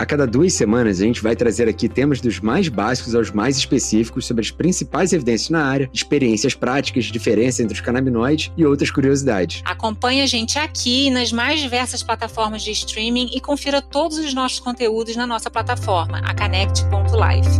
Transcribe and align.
A 0.00 0.06
cada 0.06 0.26
duas 0.26 0.54
semanas, 0.54 0.98
a 0.98 1.04
gente 1.04 1.22
vai 1.22 1.36
trazer 1.36 1.68
aqui 1.68 1.86
temas 1.86 2.22
dos 2.22 2.40
mais 2.40 2.68
básicos 2.70 3.14
aos 3.14 3.30
mais 3.30 3.58
específicos 3.58 4.24
sobre 4.24 4.40
as 4.40 4.50
principais 4.50 5.12
evidências 5.12 5.50
na 5.50 5.62
área, 5.62 5.90
experiências 5.92 6.54
práticas, 6.54 7.04
diferença 7.04 7.62
entre 7.62 7.74
os 7.74 7.82
canabinoides 7.82 8.50
e 8.56 8.64
outras 8.64 8.90
curiosidades. 8.90 9.60
Acompanhe 9.62 10.22
a 10.22 10.26
gente 10.26 10.58
aqui 10.58 11.10
nas 11.10 11.30
mais 11.30 11.60
diversas 11.60 12.02
plataformas 12.02 12.62
de 12.62 12.70
streaming 12.70 13.28
e 13.34 13.42
confira 13.42 13.82
todos 13.82 14.16
os 14.16 14.32
nossos 14.32 14.58
conteúdos 14.58 15.16
na 15.16 15.26
nossa 15.26 15.50
plataforma, 15.50 16.22
a 16.24 16.34
Connect.life. 16.34 17.58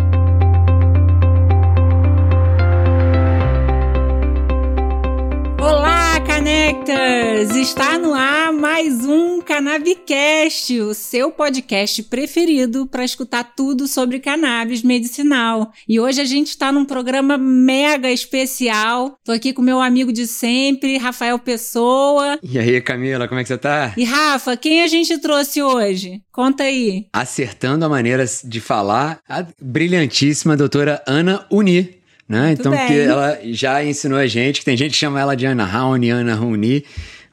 Olá, 5.61 6.00
Connectors! 6.19 7.55
Está 7.55 7.97
no 7.97 8.13
ar 8.13 8.53
mais 8.53 9.05
um 9.05 9.41
Cannabicast, 9.41 10.81
o 10.81 10.93
seu 10.93 11.31
podcast 11.31 12.03
preferido 12.03 12.87
para 12.87 13.05
escutar 13.05 13.45
tudo 13.55 13.87
sobre 13.87 14.19
cannabis 14.19 14.83
medicinal. 14.83 15.73
E 15.89 16.01
hoje 16.01 16.21
a 16.21 16.25
gente 16.25 16.49
está 16.49 16.73
num 16.73 16.85
programa 16.85 17.39
mega 17.39 18.11
especial. 18.11 19.19
Tô 19.25 19.31
aqui 19.31 19.53
com 19.53 19.63
meu 19.63 19.81
amigo 19.81 20.13
de 20.13 20.27
sempre, 20.27 20.99
Rafael 20.99 21.39
Pessoa. 21.39 22.39
E 22.43 22.59
aí, 22.59 22.81
Camila, 22.81 23.29
como 23.29 23.41
é 23.41 23.45
que 23.45 23.49
você 23.49 23.59
tá? 23.59 23.93
E 23.97 24.03
Rafa, 24.03 24.57
quem 24.57 24.83
a 24.83 24.89
gente 24.89 25.17
trouxe 25.19 25.63
hoje? 25.63 26.23
Conta 26.33 26.65
aí. 26.65 27.07
Acertando 27.13 27.85
a 27.85 27.89
maneira 27.89 28.25
de 28.45 28.61
falar, 28.61 29.21
a 29.29 29.47
brilhantíssima 29.63 30.57
doutora 30.57 31.03
Ana 31.07 31.47
Uni 31.51 32.00
né? 32.31 32.53
então, 32.53 32.71
que 32.87 32.99
ela 33.01 33.39
já 33.47 33.85
ensinou 33.85 34.17
a 34.17 34.27
gente, 34.27 34.61
que 34.61 34.65
tem 34.65 34.77
gente 34.77 34.93
que 34.93 34.97
chama 34.97 35.19
ela 35.19 35.35
de 35.35 35.45
Ana 35.47 35.65
Raoni, 35.65 36.11
Ana 36.11 36.35
Runi, 36.37 36.85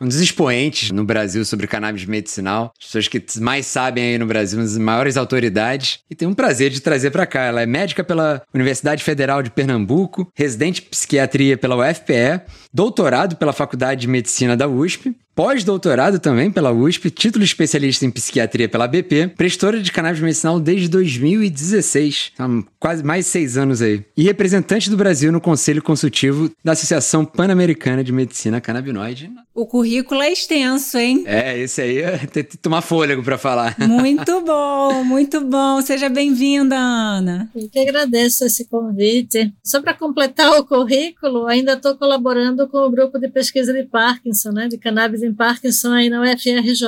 um 0.01 0.07
dos 0.07 0.19
expoentes 0.19 0.89
no 0.89 1.03
Brasil 1.03 1.45
sobre 1.45 1.67
cannabis 1.67 2.05
medicinal, 2.05 2.73
as 2.79 2.85
pessoas 2.85 3.07
que 3.07 3.23
mais 3.39 3.67
sabem 3.67 4.03
aí 4.03 4.17
no 4.17 4.25
Brasil, 4.25 4.57
uma 4.57 4.65
das 4.65 4.77
maiores 4.77 5.15
autoridades, 5.15 5.99
e 6.09 6.15
tem 6.15 6.27
um 6.27 6.33
prazer 6.33 6.71
de 6.71 6.81
trazer 6.81 7.11
para 7.11 7.27
cá. 7.27 7.43
Ela 7.43 7.61
é 7.61 7.65
médica 7.67 8.03
pela 8.03 8.41
Universidade 8.51 9.03
Federal 9.03 9.43
de 9.43 9.51
Pernambuco, 9.51 10.31
residente 10.33 10.81
de 10.81 10.87
psiquiatria 10.87 11.57
pela 11.57 11.75
UFPE, 11.75 12.41
doutorado 12.73 13.35
pela 13.35 13.53
Faculdade 13.53 14.01
de 14.01 14.07
Medicina 14.07 14.57
da 14.57 14.67
USP, 14.67 15.15
pós-doutorado 15.37 16.17
também 16.17 16.49
pela 16.49 16.71
USP, 16.71 17.11
título 17.11 17.45
especialista 17.45 18.03
em 18.03 18.09
psiquiatria 18.09 18.67
pela 18.67 18.87
BP, 18.87 19.33
prestora 19.37 19.79
de 19.79 19.91
cannabis 19.91 20.19
medicinal 20.19 20.59
desde 20.59 20.89
2016, 20.89 22.31
então, 22.33 22.65
quase 22.79 23.03
mais 23.03 23.27
seis 23.27 23.55
anos 23.55 23.79
aí, 23.79 24.03
e 24.17 24.23
representante 24.23 24.89
do 24.89 24.97
Brasil 24.97 25.31
no 25.31 25.39
Conselho 25.39 25.83
Consultivo 25.83 26.49
da 26.63 26.71
Associação 26.71 27.23
Pan-Americana 27.23 28.03
de 28.03 28.11
Medicina 28.11 28.59
Canabinoide. 28.59 29.29
O 29.53 29.67
currículo 29.67 30.23
é 30.23 30.31
extenso, 30.31 30.97
hein? 30.97 31.23
É, 31.27 31.59
esse 31.59 31.81
aí 31.81 31.99
é, 31.99 32.17
tem 32.25 32.43
que 32.43 32.57
tomar 32.57 32.81
fôlego 32.81 33.21
para 33.21 33.37
falar. 33.37 33.75
Muito 33.77 34.41
bom, 34.41 35.03
muito 35.03 35.41
bom. 35.41 35.81
Seja 35.83 36.09
bem-vinda, 36.09 36.75
Ana. 36.75 37.47
Eu 37.55 37.69
que 37.69 37.77
agradeço 37.77 38.43
esse 38.43 38.67
convite. 38.67 39.53
Só 39.63 39.83
para 39.83 39.93
completar 39.93 40.51
o 40.53 40.65
currículo, 40.65 41.45
ainda 41.45 41.73
estou 41.73 41.95
colaborando 41.95 42.67
com 42.67 42.79
o 42.79 42.89
grupo 42.89 43.19
de 43.19 43.27
pesquisa 43.27 43.71
de 43.71 43.83
Parkinson, 43.83 44.51
né, 44.51 44.67
de 44.67 44.79
cannabis 44.79 45.26
em 45.27 45.33
Parkinson 45.33 45.91
aí 45.91 46.09
na 46.09 46.21
UFRJ. 46.21 46.85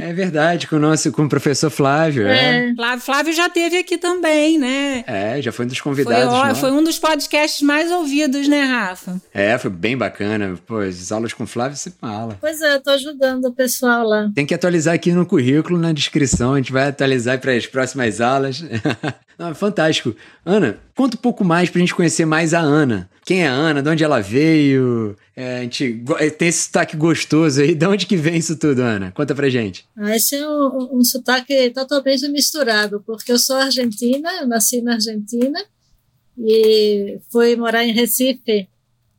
É 0.00 0.12
verdade, 0.12 0.66
com 0.66 0.76
o 0.76 0.78
nosso 0.78 1.10
com 1.12 1.24
o 1.24 1.28
professor 1.28 1.70
Flávio. 1.70 2.26
É. 2.26 2.70
é. 2.70 2.74
Flávio, 2.74 3.04
Flávio 3.04 3.32
já 3.32 3.48
teve 3.48 3.78
aqui 3.78 3.98
também, 3.98 4.58
né? 4.58 5.04
É, 5.06 5.40
já 5.40 5.52
foi 5.52 5.64
um 5.64 5.68
dos 5.68 5.80
convidados. 5.80 6.38
Foi, 6.38 6.54
foi, 6.54 6.70
um 6.72 6.82
dos 6.82 6.98
podcasts 6.98 7.62
mais 7.62 7.90
ouvidos, 7.90 8.48
né, 8.48 8.62
Rafa? 8.62 9.20
É, 9.32 9.56
foi 9.58 9.70
bem 9.70 9.96
bacana. 9.96 10.58
Pô, 10.66 10.78
as 10.78 11.10
aulas 11.10 11.32
com 11.32 11.44
o 11.44 11.46
Flávio 11.46 11.76
sempre 11.76 11.98
uma 12.02 12.12
aula. 12.12 12.38
Pois 12.40 12.60
é, 12.60 12.74
eu 12.74 12.82
tô 12.82 12.90
ajudando 12.90 13.46
o 13.46 13.52
pessoal 13.52 14.06
lá. 14.06 14.30
Tem 14.34 14.46
que 14.46 14.54
atualizar 14.54 14.94
aqui 14.94 15.12
no 15.12 15.26
currículo, 15.26 15.78
na 15.78 15.92
descrição. 15.92 16.54
A 16.54 16.56
gente 16.58 16.72
vai 16.72 16.88
atualizar 16.88 17.40
para 17.40 17.54
as 17.54 17.66
próximas 17.66 18.20
aulas. 18.20 18.62
Não, 19.42 19.52
fantástico. 19.56 20.14
Ana, 20.46 20.78
conta 20.94 21.16
um 21.16 21.20
pouco 21.20 21.44
mais 21.44 21.68
para 21.68 21.78
a 21.78 21.80
gente 21.80 21.96
conhecer 21.96 22.24
mais 22.24 22.54
a 22.54 22.60
Ana. 22.60 23.10
Quem 23.24 23.42
é 23.42 23.48
a 23.48 23.52
Ana? 23.52 23.82
De 23.82 23.88
onde 23.88 24.04
ela 24.04 24.20
veio? 24.20 25.16
É, 25.34 25.58
a 25.58 25.62
gente 25.62 26.04
é, 26.20 26.30
tem 26.30 26.46
esse 26.46 26.66
sotaque 26.66 26.96
gostoso 26.96 27.60
aí. 27.60 27.74
De 27.74 27.84
onde 27.84 28.06
que 28.06 28.14
vem 28.14 28.36
isso 28.36 28.56
tudo, 28.56 28.82
Ana? 28.82 29.10
Conta 29.10 29.34
pra 29.34 29.50
gente. 29.50 29.84
Ah, 29.96 30.14
esse 30.14 30.36
é 30.36 30.48
um, 30.48 30.90
um 30.92 31.02
sotaque 31.02 31.70
totalmente 31.70 32.28
misturado, 32.28 33.02
porque 33.04 33.32
eu 33.32 33.38
sou 33.38 33.56
argentina, 33.56 34.30
eu 34.40 34.46
nasci 34.46 34.80
na 34.80 34.92
Argentina 34.92 35.58
e 36.38 37.18
fui 37.28 37.56
morar 37.56 37.84
em 37.84 37.92
Recife 37.92 38.68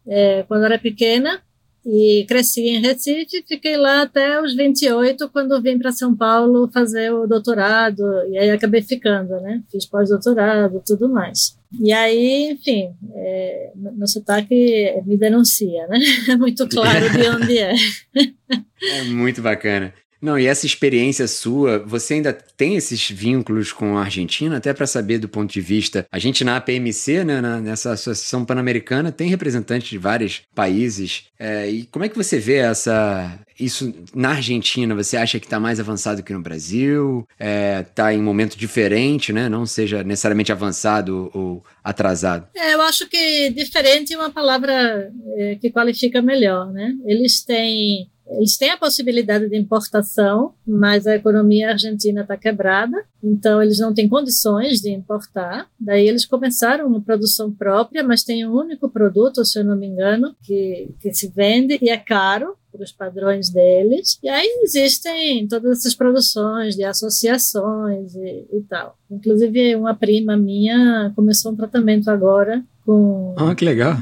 é, 0.08 0.44
quando 0.44 0.64
era 0.64 0.80
pequena 0.80 1.42
e 1.86 2.26
cresci 2.28 2.62
em 2.62 2.82
Recife, 2.82 3.44
fiquei 3.48 3.76
lá 3.76 4.04
até 4.04 4.42
os 4.42 4.56
28, 4.56 5.30
quando 5.30 5.62
vim 5.62 5.78
para 5.78 5.92
São 5.92 6.16
Paulo 6.16 6.70
fazer 6.72 7.12
o 7.12 7.28
doutorado, 7.28 8.02
e 8.30 8.38
aí 8.38 8.50
acabei 8.50 8.82
ficando, 8.82 9.40
né? 9.42 9.62
Fiz 9.72 9.86
pós-doutorado, 9.86 10.82
tudo 10.86 11.10
mais. 11.10 11.58
E 11.80 11.92
aí, 11.92 12.52
enfim, 12.52 12.94
é, 13.16 13.72
meu 13.76 14.08
sotaque 14.08 15.02
me 15.06 15.18
denuncia, 15.18 15.88
né? 15.88 16.00
É 16.30 16.38
muito 16.38 16.68
claro 16.70 17.10
de 17.10 17.28
onde 17.28 17.58
é. 17.58 17.74
É 18.16 19.04
muito 19.04 19.42
bacana. 19.42 19.94
Não, 20.24 20.40
e 20.40 20.48
essa 20.48 20.66
experiência 20.66 21.28
sua, 21.28 21.80
você 21.80 22.14
ainda 22.14 22.32
tem 22.32 22.78
esses 22.78 23.12
vínculos 23.12 23.74
com 23.74 23.98
a 23.98 24.06
Argentina, 24.06 24.56
até 24.56 24.74
para 24.74 24.88
saber 24.88 25.18
do 25.18 25.28
ponto 25.28 25.52
de 25.52 25.60
vista. 25.60 26.08
A 26.10 26.18
gente 26.18 26.46
na 26.46 26.56
APMC, 26.56 27.26
né, 27.26 27.42
na, 27.42 27.60
nessa 27.60 27.92
Associação 27.92 28.46
Pan-Americana, 28.46 29.12
tem 29.12 29.28
representantes 29.28 29.90
de 29.90 29.98
vários 29.98 30.42
países. 30.56 31.26
É, 31.38 31.70
e 31.70 31.84
como 31.88 32.06
é 32.06 32.10
que 32.10 32.16
você 32.16 32.40
vê 32.40 32.60
essa, 32.60 33.38
isso 33.60 33.94
na 34.16 34.30
Argentina? 34.30 34.96
Você 34.96 35.18
acha 35.18 35.42
que 35.42 35.46
está 35.46 35.60
mais 35.60 35.78
avançado 35.78 36.24
que 36.24 36.32
no 36.32 36.42
Brasil? 36.42 37.28
Está 37.38 38.14
é, 38.14 38.16
em 38.16 38.20
um 38.20 38.24
momento 38.24 38.58
diferente, 38.58 39.34
né? 39.34 39.50
Não 39.50 39.66
seja 39.66 40.06
necessariamente 40.06 40.54
avançado 40.54 41.30
ou 41.34 41.62
atrasado? 41.84 42.48
É, 42.56 42.76
eu 42.76 42.82
acho 42.82 43.10
que 43.10 43.50
diferente 43.50 44.14
é 44.14 44.18
uma 44.18 44.32
palavra 44.32 45.12
é, 45.38 45.56
que 45.56 45.70
qualifica 45.70 46.22
melhor, 46.22 46.72
né? 46.72 46.94
Eles 47.06 47.44
têm 47.44 48.10
eles 48.38 48.58
têm 48.58 48.72
a 48.72 48.78
possibilidade 48.78 49.50
de 49.50 49.58
importação, 49.58 50.54
mas 50.66 51.08
a 51.08 51.16
economia 51.16 51.70
argentina 51.70 52.22
está 52.22 52.38
quebrada, 52.38 53.04
então 53.24 53.62
eles 53.62 53.80
não 53.80 53.94
têm 53.94 54.08
condições 54.08 54.80
de 54.80 54.92
importar. 54.92 55.68
Daí 55.80 56.08
eles 56.08 56.26
começaram 56.26 56.88
uma 56.88 57.02
produção 57.02 57.52
própria, 57.52 58.04
mas 58.04 58.24
tem 58.24 58.46
um 58.46 58.54
único 58.54 58.90
produto, 58.90 59.44
se 59.46 59.60
eu 59.60 59.64
não 59.64 59.76
me 59.76 59.88
engano, 59.88 60.36
que, 60.44 60.90
que 61.00 61.14
se 61.14 61.28
vende 61.28 61.78
e 61.82 61.90
é 61.90 61.98
caro 61.98 62.56
para 62.72 62.84
os 62.84 62.92
padrões 62.92 63.50
deles. 63.50 64.18
E 64.24 64.28
aí 64.28 64.48
existem 64.64 65.48
todas 65.48 65.80
essas 65.80 65.94
produções 65.94 66.76
de 66.76 66.84
associações 66.84 68.16
e, 68.16 68.48
e 68.52 68.62
tal. 68.68 68.98
Inclusive, 69.10 69.76
uma 69.76 69.94
prima 69.94 70.36
minha 70.36 71.12
começou 71.16 71.52
um 71.52 71.56
tratamento 71.56 72.10
agora 72.10 72.64
com. 72.86 73.36
Ah, 73.38 73.54
que 73.56 73.64
legal 73.64 73.98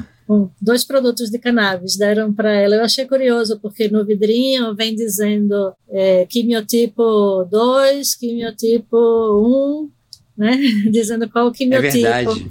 dois 0.60 0.84
produtos 0.84 1.30
de 1.30 1.38
cannabis, 1.38 1.96
deram 1.96 2.32
para 2.32 2.52
ela. 2.52 2.76
Eu 2.76 2.84
achei 2.84 3.06
curioso, 3.06 3.58
porque 3.60 3.88
no 3.88 4.04
vidrinho 4.04 4.74
vem 4.74 4.94
dizendo 4.94 5.74
é, 5.90 6.26
quimiotipo 6.26 7.44
2, 7.50 8.14
quimiotipo 8.14 8.96
1, 8.96 9.90
né? 10.36 10.58
dizendo 10.90 11.28
qual 11.28 11.48
o 11.48 11.52
quimiotipo. 11.52 12.06
É 12.06 12.24
verdade. 12.24 12.50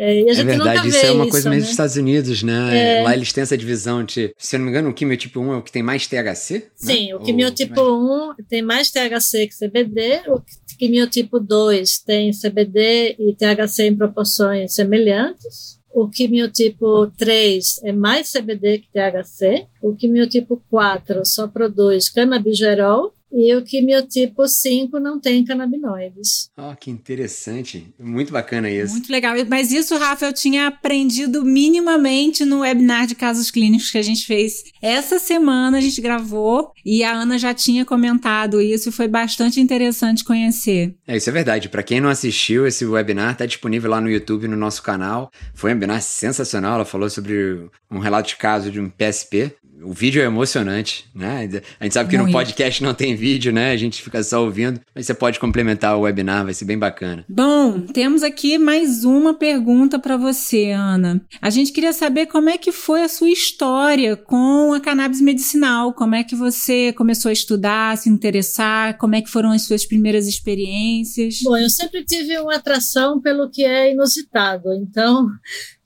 É, 0.00 0.20
é 0.20 0.44
verdade, 0.44 0.88
isso 0.88 1.04
é 1.04 1.10
uma 1.10 1.28
coisa 1.28 1.50
mesmo 1.50 1.62
né? 1.62 1.64
dos 1.64 1.70
Estados 1.70 1.96
Unidos, 1.96 2.42
né? 2.44 3.00
É. 3.00 3.02
Lá 3.02 3.14
eles 3.16 3.32
têm 3.32 3.42
essa 3.42 3.58
divisão 3.58 4.04
de, 4.04 4.32
se 4.38 4.54
eu 4.54 4.60
não 4.60 4.66
me 4.66 4.70
engano, 4.70 4.90
o 4.90 4.94
quimiotipo 4.94 5.40
1 5.40 5.52
é 5.54 5.56
o 5.56 5.62
que 5.62 5.72
tem 5.72 5.82
mais 5.82 6.06
THC? 6.06 6.54
Né? 6.54 6.62
Sim, 6.76 7.08
né? 7.08 7.16
o 7.16 7.18
quimiotipo 7.18 7.80
Ou... 7.80 8.30
1 8.30 8.34
tem 8.48 8.62
mais 8.62 8.92
THC 8.92 9.48
que 9.48 9.58
CBD, 9.58 10.22
o 10.28 10.40
quimiotipo 10.78 11.40
2 11.40 11.98
tem 11.98 12.30
CBD 12.30 13.16
e 13.18 13.34
THC 13.34 13.88
em 13.88 13.96
proporções 13.96 14.72
semelhantes. 14.72 15.77
O 15.92 16.08
quimiotipo 16.08 17.06
3 17.16 17.80
é 17.84 17.92
mais 17.92 18.30
CBD 18.30 18.78
que 18.78 18.88
THC. 18.92 19.66
O 19.82 19.94
quimiotipo 19.94 20.62
4 20.70 21.24
só 21.24 21.48
produz 21.48 22.08
canabigerol 22.08 23.14
e 23.30 23.54
o 23.54 23.62
quimiotipo 23.62 24.46
5 24.46 24.98
não 24.98 25.20
tem 25.20 25.44
canabinoides. 25.44 26.50
Oh, 26.56 26.74
que 26.74 26.90
interessante. 26.90 27.92
Muito 27.98 28.32
bacana 28.32 28.70
isso. 28.70 28.92
Muito 28.92 29.12
legal. 29.12 29.34
Mas 29.48 29.70
isso, 29.70 29.96
Rafa, 29.96 30.26
eu 30.26 30.32
tinha 30.32 30.66
aprendido 30.66 31.44
minimamente 31.44 32.44
no 32.44 32.60
webinar 32.60 33.06
de 33.06 33.14
casos 33.14 33.50
clínicos 33.50 33.90
que 33.90 33.98
a 33.98 34.02
gente 34.02 34.26
fez 34.26 34.64
essa 34.80 35.18
semana. 35.18 35.78
A 35.78 35.80
gente 35.80 36.00
gravou 36.00 36.72
e 36.84 37.04
a 37.04 37.12
Ana 37.12 37.38
já 37.38 37.52
tinha 37.52 37.84
comentado 37.84 38.60
isso 38.60 38.88
e 38.88 38.92
foi 38.92 39.08
bastante 39.08 39.60
interessante 39.60 40.24
conhecer. 40.24 40.94
É, 41.06 41.16
isso 41.16 41.28
é 41.28 41.32
verdade. 41.32 41.68
Para 41.68 41.82
quem 41.82 42.00
não 42.00 42.08
assistiu, 42.08 42.66
esse 42.66 42.84
webinar 42.84 43.32
está 43.32 43.46
disponível 43.46 43.90
lá 43.90 44.00
no 44.00 44.10
YouTube, 44.10 44.48
no 44.48 44.56
nosso 44.56 44.82
canal. 44.82 45.30
Foi 45.54 45.70
um 45.70 45.74
webinar 45.74 46.00
sensacional. 46.02 46.76
Ela 46.76 46.84
falou 46.84 47.10
sobre 47.10 47.68
um 47.90 47.98
relato 47.98 48.28
de 48.28 48.36
caso 48.36 48.70
de 48.70 48.80
um 48.80 48.88
PSP 48.88 49.54
o 49.82 49.92
vídeo 49.92 50.22
é 50.22 50.24
emocionante, 50.24 51.04
né? 51.14 51.48
A 51.78 51.84
gente 51.84 51.94
sabe 51.94 52.10
que 52.10 52.16
Muito. 52.16 52.28
no 52.28 52.32
podcast 52.32 52.82
não 52.82 52.94
tem 52.94 53.14
vídeo, 53.14 53.52
né? 53.52 53.72
A 53.72 53.76
gente 53.76 54.02
fica 54.02 54.22
só 54.22 54.44
ouvindo, 54.44 54.80
mas 54.94 55.06
você 55.06 55.14
pode 55.14 55.38
complementar 55.38 55.96
o 55.96 56.00
webinar, 56.00 56.44
vai 56.44 56.54
ser 56.54 56.64
bem 56.64 56.78
bacana. 56.78 57.24
Bom, 57.28 57.80
temos 57.80 58.22
aqui 58.22 58.58
mais 58.58 59.04
uma 59.04 59.34
pergunta 59.34 59.98
para 59.98 60.16
você, 60.16 60.70
Ana. 60.70 61.20
A 61.40 61.50
gente 61.50 61.72
queria 61.72 61.92
saber 61.92 62.26
como 62.26 62.48
é 62.48 62.58
que 62.58 62.72
foi 62.72 63.02
a 63.02 63.08
sua 63.08 63.30
história 63.30 64.16
com 64.16 64.72
a 64.72 64.80
cannabis 64.80 65.20
medicinal, 65.20 65.92
como 65.92 66.14
é 66.14 66.24
que 66.24 66.34
você 66.34 66.92
começou 66.92 67.28
a 67.28 67.32
estudar, 67.32 67.96
se 67.96 68.08
interessar, 68.08 68.98
como 68.98 69.14
é 69.14 69.22
que 69.22 69.30
foram 69.30 69.52
as 69.52 69.62
suas 69.62 69.84
primeiras 69.84 70.26
experiências? 70.26 71.40
Bom, 71.42 71.56
eu 71.56 71.70
sempre 71.70 72.04
tive 72.04 72.38
uma 72.38 72.56
atração 72.56 73.20
pelo 73.20 73.50
que 73.50 73.64
é 73.64 73.92
inusitado, 73.92 74.72
então 74.74 75.28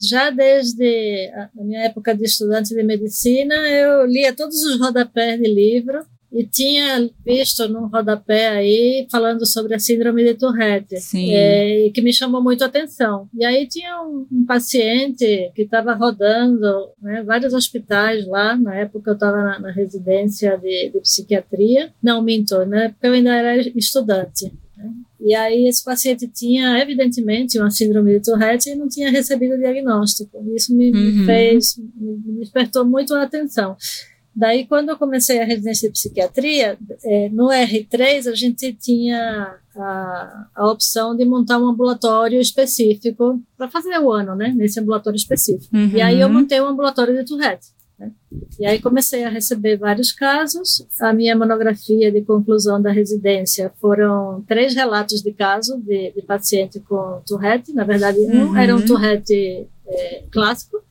já 0.02 0.30
desde 0.30 1.30
a 1.34 1.62
minha 1.62 1.82
época 1.82 2.14
de 2.14 2.24
estudante 2.24 2.74
de 2.74 2.82
medicina, 2.82 3.54
eu 3.54 4.04
lia 4.06 4.34
todos 4.34 4.62
os 4.64 4.80
rodapés 4.80 5.40
de 5.40 5.48
livro 5.48 6.04
e 6.32 6.44
tinha 6.44 7.10
visto 7.24 7.68
num 7.68 7.88
rodapé 7.88 8.48
aí 8.48 9.06
falando 9.10 9.44
sobre 9.44 9.74
a 9.74 9.78
síndrome 9.78 10.24
de 10.24 10.34
Tourette, 10.34 10.96
é, 11.30 11.90
que 11.92 12.00
me 12.00 12.12
chamou 12.12 12.42
muito 12.42 12.64
a 12.64 12.68
atenção. 12.68 13.28
E 13.34 13.44
aí 13.44 13.68
tinha 13.68 14.00
um, 14.02 14.26
um 14.32 14.46
paciente 14.46 15.52
que 15.54 15.62
estava 15.62 15.92
rodando 15.92 16.88
né, 17.02 17.22
vários 17.22 17.52
hospitais 17.52 18.26
lá, 18.26 18.56
na 18.56 18.74
época 18.76 19.10
eu 19.10 19.14
estava 19.14 19.36
na, 19.36 19.58
na, 19.60 19.70
residência 19.70 20.56
de, 20.56 20.90
de, 20.90 21.00
psiquiatria, 21.00 21.92
não 22.02 22.22
minto, 22.22 22.64
né, 22.64 22.88
porque 22.88 23.06
eu 23.06 23.12
ainda 23.12 23.34
era 23.34 23.56
estudante. 23.76 24.50
E 25.20 25.34
aí 25.34 25.68
esse 25.68 25.84
paciente 25.84 26.26
tinha, 26.26 26.78
evidentemente, 26.78 27.58
uma 27.58 27.70
síndrome 27.70 28.18
de 28.18 28.24
Tourette 28.24 28.70
e 28.70 28.74
não 28.74 28.88
tinha 28.88 29.10
recebido 29.10 29.54
o 29.54 29.58
diagnóstico. 29.58 30.42
Isso 30.54 30.74
me, 30.74 30.90
uhum. 30.90 31.24
fez, 31.24 31.78
me 31.96 32.40
despertou 32.40 32.84
muito 32.84 33.14
a 33.14 33.22
atenção. 33.22 33.76
Daí, 34.34 34.66
quando 34.66 34.88
eu 34.88 34.96
comecei 34.96 35.40
a 35.40 35.44
residência 35.44 35.88
de 35.88 35.92
psiquiatria, 35.92 36.78
é, 37.04 37.28
no 37.28 37.48
R3 37.48 38.30
a 38.30 38.34
gente 38.34 38.72
tinha 38.72 39.56
a, 39.76 40.46
a 40.54 40.70
opção 40.70 41.14
de 41.14 41.24
montar 41.24 41.58
um 41.58 41.68
ambulatório 41.68 42.40
específico 42.40 43.42
para 43.58 43.68
fazer 43.68 43.98
o 43.98 44.10
ano, 44.10 44.34
né? 44.34 44.52
Nesse 44.56 44.80
ambulatório 44.80 45.16
específico. 45.16 45.76
Uhum. 45.76 45.90
E 45.94 46.00
aí 46.00 46.18
eu 46.18 46.30
montei 46.30 46.60
um 46.62 46.68
ambulatório 46.68 47.14
de 47.14 47.24
Tourette. 47.26 47.66
Né? 48.02 48.12
E 48.58 48.66
aí 48.66 48.80
comecei 48.80 49.24
a 49.24 49.28
receber 49.28 49.76
vários 49.76 50.12
casos. 50.12 50.86
A 51.00 51.12
minha 51.12 51.36
monografia 51.36 52.10
de 52.10 52.22
conclusão 52.22 52.82
da 52.82 52.90
residência 52.90 53.72
foram 53.80 54.42
três 54.46 54.74
relatos 54.74 55.22
de 55.22 55.32
caso 55.32 55.80
de, 55.80 56.12
de 56.12 56.22
paciente 56.22 56.80
com 56.80 57.22
Tourette. 57.26 57.72
Na 57.72 57.84
verdade, 57.84 58.18
um 58.18 58.48
uhum. 58.48 58.56
era 58.56 58.74
um 58.74 58.84
Tourette 58.84 59.68
é, 59.86 60.24
clássico 60.30 60.82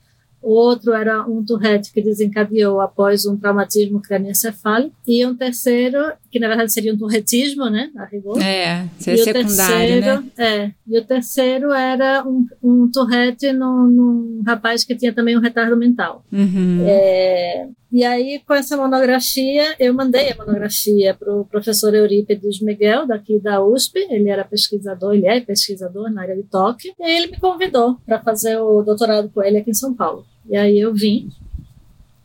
o 0.41 0.53
outro 0.53 0.93
era 0.93 1.21
um 1.27 1.45
Tourette 1.45 1.91
que 1.93 2.01
desencadeou 2.01 2.81
após 2.81 3.25
um 3.25 3.37
traumatismo 3.37 4.01
crânioencefálico, 4.01 4.95
e 5.07 5.25
um 5.25 5.35
terceiro, 5.35 5.99
que 6.31 6.39
na 6.39 6.48
verdade 6.48 6.72
seria 6.72 6.94
um 6.94 6.98
Tourrettismo, 6.98 7.69
né, 7.69 7.92
a 7.98 8.06
rigor. 8.06 8.42
É, 8.42 8.88
seria 8.98 9.22
e 9.22 9.24
secundário, 9.24 10.01
terceiro, 10.01 10.22
né? 10.22 10.31
É, 10.38 10.72
e 10.88 10.98
o 10.98 11.06
terceiro 11.06 11.72
era 11.72 12.24
um, 12.25 12.45
um 12.63 12.89
Tourette 12.89 13.51
num, 13.51 13.88
num 13.88 14.44
rapaz 14.45 14.83
que 14.83 14.95
tinha 14.95 15.13
também 15.13 15.38
um 15.38 15.42
retardo 15.42 15.75
mental. 15.75 16.24
Uhum. 16.31 16.86
É, 16.88 17.68
e 17.92 18.06
aí, 18.06 18.42
com 18.48 18.54
essa 18.54 18.78
monografia, 18.78 19.75
eu 19.78 19.94
mandei 19.94 20.31
a 20.31 20.36
monografia 20.38 21.13
para 21.13 21.36
o 21.36 21.44
professor 21.44 21.94
Eurípides 21.94 22.62
Miguel, 22.62 23.06
daqui 23.06 23.38
da 23.38 23.62
USP. 23.62 24.07
Ele 24.10 24.30
era 24.30 24.45
pesquisador, 24.45 25.13
ele 25.13 25.28
é 25.28 25.42
pesquisador 25.42 26.10
na 26.10 26.22
área 26.22 26.36
de 26.36 26.44
toque. 26.44 26.94
E 26.98 27.12
ele 27.12 27.31
me 27.31 27.39
convidou 27.39 27.98
para 28.06 28.22
fazer 28.22 28.57
o 28.57 28.81
doutorado 28.81 29.30
com 29.30 29.44
ele 29.44 29.57
aqui 29.57 29.72
em 29.72 29.74
São 29.74 29.94
Paulo. 29.94 30.25
E 30.50 30.56
aí 30.56 30.80
eu 30.80 30.94
vim 30.94 31.30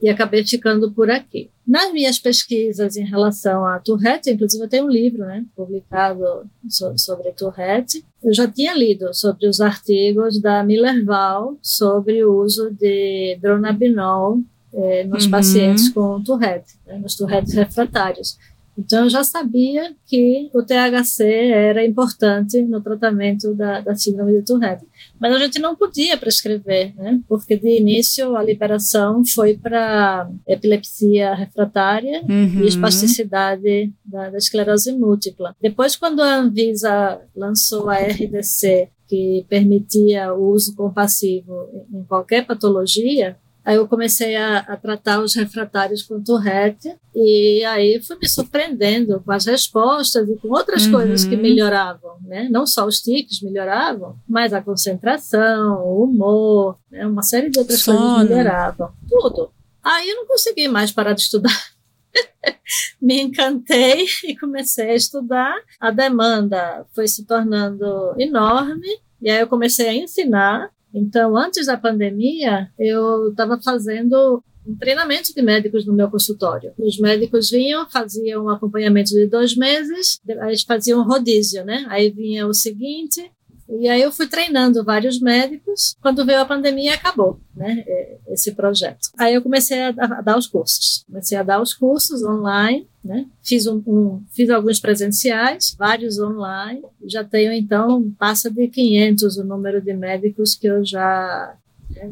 e 0.00 0.08
acabei 0.08 0.44
ficando 0.44 0.90
por 0.92 1.10
aqui. 1.10 1.50
Nas 1.66 1.92
minhas 1.92 2.18
pesquisas 2.18 2.96
em 2.96 3.04
relação 3.04 3.64
a 3.64 3.78
Tourette, 3.78 4.30
inclusive 4.30 4.62
eu 4.62 4.68
tenho 4.68 4.84
um 4.84 4.90
livro 4.90 5.24
né, 5.24 5.44
publicado 5.54 6.48
sobre 6.68 7.32
Tourette, 7.32 8.04
eu 8.22 8.32
já 8.32 8.46
tinha 8.46 8.74
lido 8.74 9.12
sobre 9.14 9.48
os 9.48 9.60
artigos 9.60 10.40
da 10.40 10.62
Miller-Val 10.62 11.56
sobre 11.62 12.24
o 12.24 12.40
uso 12.40 12.70
de 12.70 13.38
dronabinol 13.40 14.40
é, 14.72 15.04
nos 15.04 15.24
uhum. 15.24 15.30
pacientes 15.30 15.88
com 15.88 16.22
Tourette, 16.22 16.74
né, 16.86 16.98
nos 16.98 17.16
Tourette 17.16 17.54
refratários. 17.54 18.36
Então, 18.78 19.04
eu 19.04 19.10
já 19.10 19.24
sabia 19.24 19.94
que 20.06 20.50
o 20.54 20.62
THC 20.62 21.24
era 21.24 21.84
importante 21.84 22.60
no 22.62 22.80
tratamento 22.80 23.54
da, 23.54 23.80
da 23.80 23.94
síndrome 23.94 24.32
de 24.32 24.42
Tourette. 24.42 24.86
Mas 25.18 25.34
a 25.34 25.38
gente 25.38 25.58
não 25.58 25.74
podia 25.74 26.16
prescrever, 26.16 26.94
né? 26.96 27.20
Porque 27.28 27.56
de 27.56 27.78
início 27.78 28.36
a 28.36 28.42
liberação 28.42 29.24
foi 29.24 29.56
para 29.56 30.30
epilepsia 30.46 31.34
refratária 31.34 32.22
uhum. 32.28 32.62
e 32.62 32.66
espasticidade 32.66 33.92
da, 34.04 34.30
da 34.30 34.38
esclerose 34.38 34.92
múltipla. 34.92 35.56
Depois, 35.60 35.96
quando 35.96 36.20
a 36.20 36.36
Anvisa 36.36 37.20
lançou 37.34 37.88
a 37.88 37.96
RDC, 37.96 38.90
que 39.08 39.46
permitia 39.48 40.34
o 40.34 40.50
uso 40.50 40.74
compassivo 40.74 41.68
em 41.92 42.02
qualquer 42.04 42.44
patologia, 42.44 43.36
Aí 43.66 43.74
eu 43.74 43.88
comecei 43.88 44.36
a, 44.36 44.58
a, 44.58 44.76
tratar 44.76 45.20
os 45.20 45.34
refratários 45.34 46.04
com 46.04 46.22
Tourette 46.22 46.96
e 47.12 47.64
aí 47.64 48.00
fui 48.00 48.16
me 48.16 48.28
surpreendendo 48.28 49.20
com 49.24 49.32
as 49.32 49.44
respostas 49.44 50.28
e 50.28 50.36
com 50.36 50.50
outras 50.50 50.86
uhum. 50.86 50.92
coisas 50.92 51.24
que 51.24 51.36
melhoravam, 51.36 52.16
né? 52.22 52.48
Não 52.48 52.64
só 52.64 52.86
os 52.86 53.00
tiques 53.00 53.42
melhoravam, 53.42 54.16
mas 54.28 54.52
a 54.52 54.62
concentração, 54.62 55.84
o 55.84 56.04
humor, 56.04 56.78
né? 56.88 57.04
uma 57.08 57.24
série 57.24 57.50
de 57.50 57.58
outras 57.58 57.80
Sono. 57.80 57.98
coisas 57.98 58.28
melhoravam. 58.28 58.92
Tudo. 59.08 59.50
Aí 59.82 60.10
eu 60.10 60.14
não 60.14 60.26
consegui 60.28 60.68
mais 60.68 60.92
parar 60.92 61.14
de 61.14 61.22
estudar. 61.22 61.74
me 63.02 63.20
encantei 63.20 64.06
e 64.22 64.36
comecei 64.36 64.90
a 64.90 64.94
estudar. 64.94 65.56
A 65.80 65.90
demanda 65.90 66.86
foi 66.94 67.08
se 67.08 67.26
tornando 67.26 68.14
enorme 68.16 69.00
e 69.20 69.28
aí 69.28 69.40
eu 69.40 69.48
comecei 69.48 69.88
a 69.88 69.92
ensinar 69.92 70.70
então, 70.94 71.36
antes 71.36 71.66
da 71.66 71.76
pandemia, 71.76 72.70
eu 72.78 73.30
estava 73.30 73.60
fazendo 73.60 74.42
um 74.66 74.76
treinamento 74.76 75.32
de 75.32 75.42
médicos 75.42 75.86
no 75.86 75.92
meu 75.92 76.10
consultório. 76.10 76.72
Os 76.78 76.98
médicos 76.98 77.50
vinham, 77.50 77.88
faziam 77.88 78.46
um 78.46 78.50
acompanhamento 78.50 79.10
de 79.10 79.26
dois 79.26 79.56
meses, 79.56 80.20
eles 80.26 80.62
faziam 80.62 81.00
um 81.00 81.04
rodízio, 81.04 81.64
né? 81.64 81.86
Aí 81.88 82.10
vinha 82.10 82.46
o 82.46 82.52
seguinte, 82.52 83.30
e 83.68 83.88
aí 83.88 84.00
eu 84.00 84.12
fui 84.12 84.26
treinando 84.28 84.84
vários 84.84 85.20
médicos. 85.20 85.96
Quando 86.00 86.24
veio 86.24 86.40
a 86.40 86.44
pandemia, 86.44 86.94
acabou, 86.94 87.40
né, 87.54 87.84
é, 87.86 88.16
esse 88.28 88.52
projeto. 88.52 89.08
Aí 89.18 89.34
eu 89.34 89.42
comecei 89.42 89.82
a, 89.82 89.92
dar 89.92 90.38
os 90.38 90.46
cursos. 90.46 91.04
Comecei 91.06 91.36
a 91.36 91.42
dar 91.42 91.60
os 91.60 91.74
cursos 91.74 92.22
online, 92.22 92.86
né? 93.04 93.26
Fiz 93.42 93.66
um, 93.66 93.82
um, 93.86 94.22
fiz 94.30 94.50
alguns 94.50 94.80
presenciais, 94.80 95.74
vários 95.78 96.18
online. 96.18 96.82
Já 97.04 97.24
tenho 97.24 97.52
então 97.52 98.12
passa 98.18 98.50
de 98.50 98.68
500 98.68 99.36
o 99.38 99.44
número 99.44 99.80
de 99.80 99.92
médicos 99.94 100.54
que 100.54 100.66
eu 100.66 100.84
já 100.84 101.56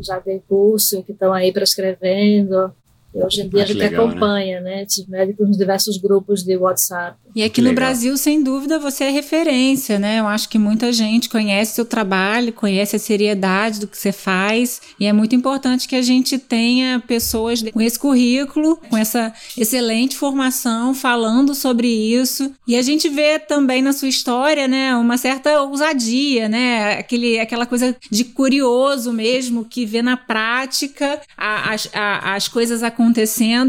já 0.00 0.20
dei 0.20 0.40
curso, 0.48 1.02
que 1.02 1.12
estão 1.12 1.32
aí 1.32 1.52
prescrevendo. 1.52 2.72
E 3.14 3.22
hoje 3.22 3.42
em 3.42 3.48
dia 3.48 3.60
ah, 3.60 3.62
a 3.62 3.66
gente 3.66 3.78
legal, 3.78 4.06
né? 4.06 4.10
acompanha, 4.10 4.60
né? 4.60 4.70
né? 4.76 4.82
Esses 4.82 5.06
médicos 5.06 5.46
nos 5.46 5.56
diversos 5.56 5.96
grupos 5.98 6.42
de 6.42 6.56
WhatsApp. 6.56 7.16
E 7.34 7.44
aqui 7.44 7.62
no 7.62 7.72
Brasil, 7.72 8.16
sem 8.16 8.42
dúvida, 8.42 8.78
você 8.78 9.04
é 9.04 9.10
referência, 9.10 9.98
né? 9.98 10.18
Eu 10.18 10.26
acho 10.26 10.48
que 10.48 10.58
muita 10.58 10.92
gente 10.92 11.28
conhece 11.28 11.74
seu 11.74 11.84
trabalho, 11.84 12.52
conhece 12.52 12.96
a 12.96 12.98
seriedade 12.98 13.80
do 13.80 13.86
que 13.86 13.96
você 13.96 14.12
faz, 14.12 14.80
e 14.98 15.06
é 15.06 15.12
muito 15.12 15.34
importante 15.34 15.86
que 15.88 15.96
a 15.96 16.02
gente 16.02 16.38
tenha 16.38 17.02
pessoas 17.06 17.62
com 17.62 17.80
esse 17.80 17.98
currículo, 17.98 18.78
com 18.88 18.96
essa 18.96 19.32
excelente 19.56 20.16
formação, 20.16 20.94
falando 20.94 21.54
sobre 21.54 21.88
isso. 21.88 22.52
E 22.66 22.76
a 22.76 22.82
gente 22.82 23.08
vê 23.08 23.38
também 23.38 23.82
na 23.82 23.92
sua 23.92 24.08
história, 24.08 24.66
né, 24.66 24.94
uma 24.96 25.16
certa 25.16 25.62
ousadia, 25.62 26.48
né? 26.48 26.98
Aquele, 26.98 27.38
aquela 27.38 27.66
coisa 27.66 27.96
de 28.10 28.24
curioso 28.24 29.12
mesmo, 29.12 29.64
que 29.64 29.84
vê 29.84 30.02
na 30.02 30.16
prática 30.16 31.20
a, 31.36 31.72
as, 31.72 31.88
a, 31.92 32.34
as 32.34 32.48
coisas 32.48 32.82
acontecendo 32.82 33.03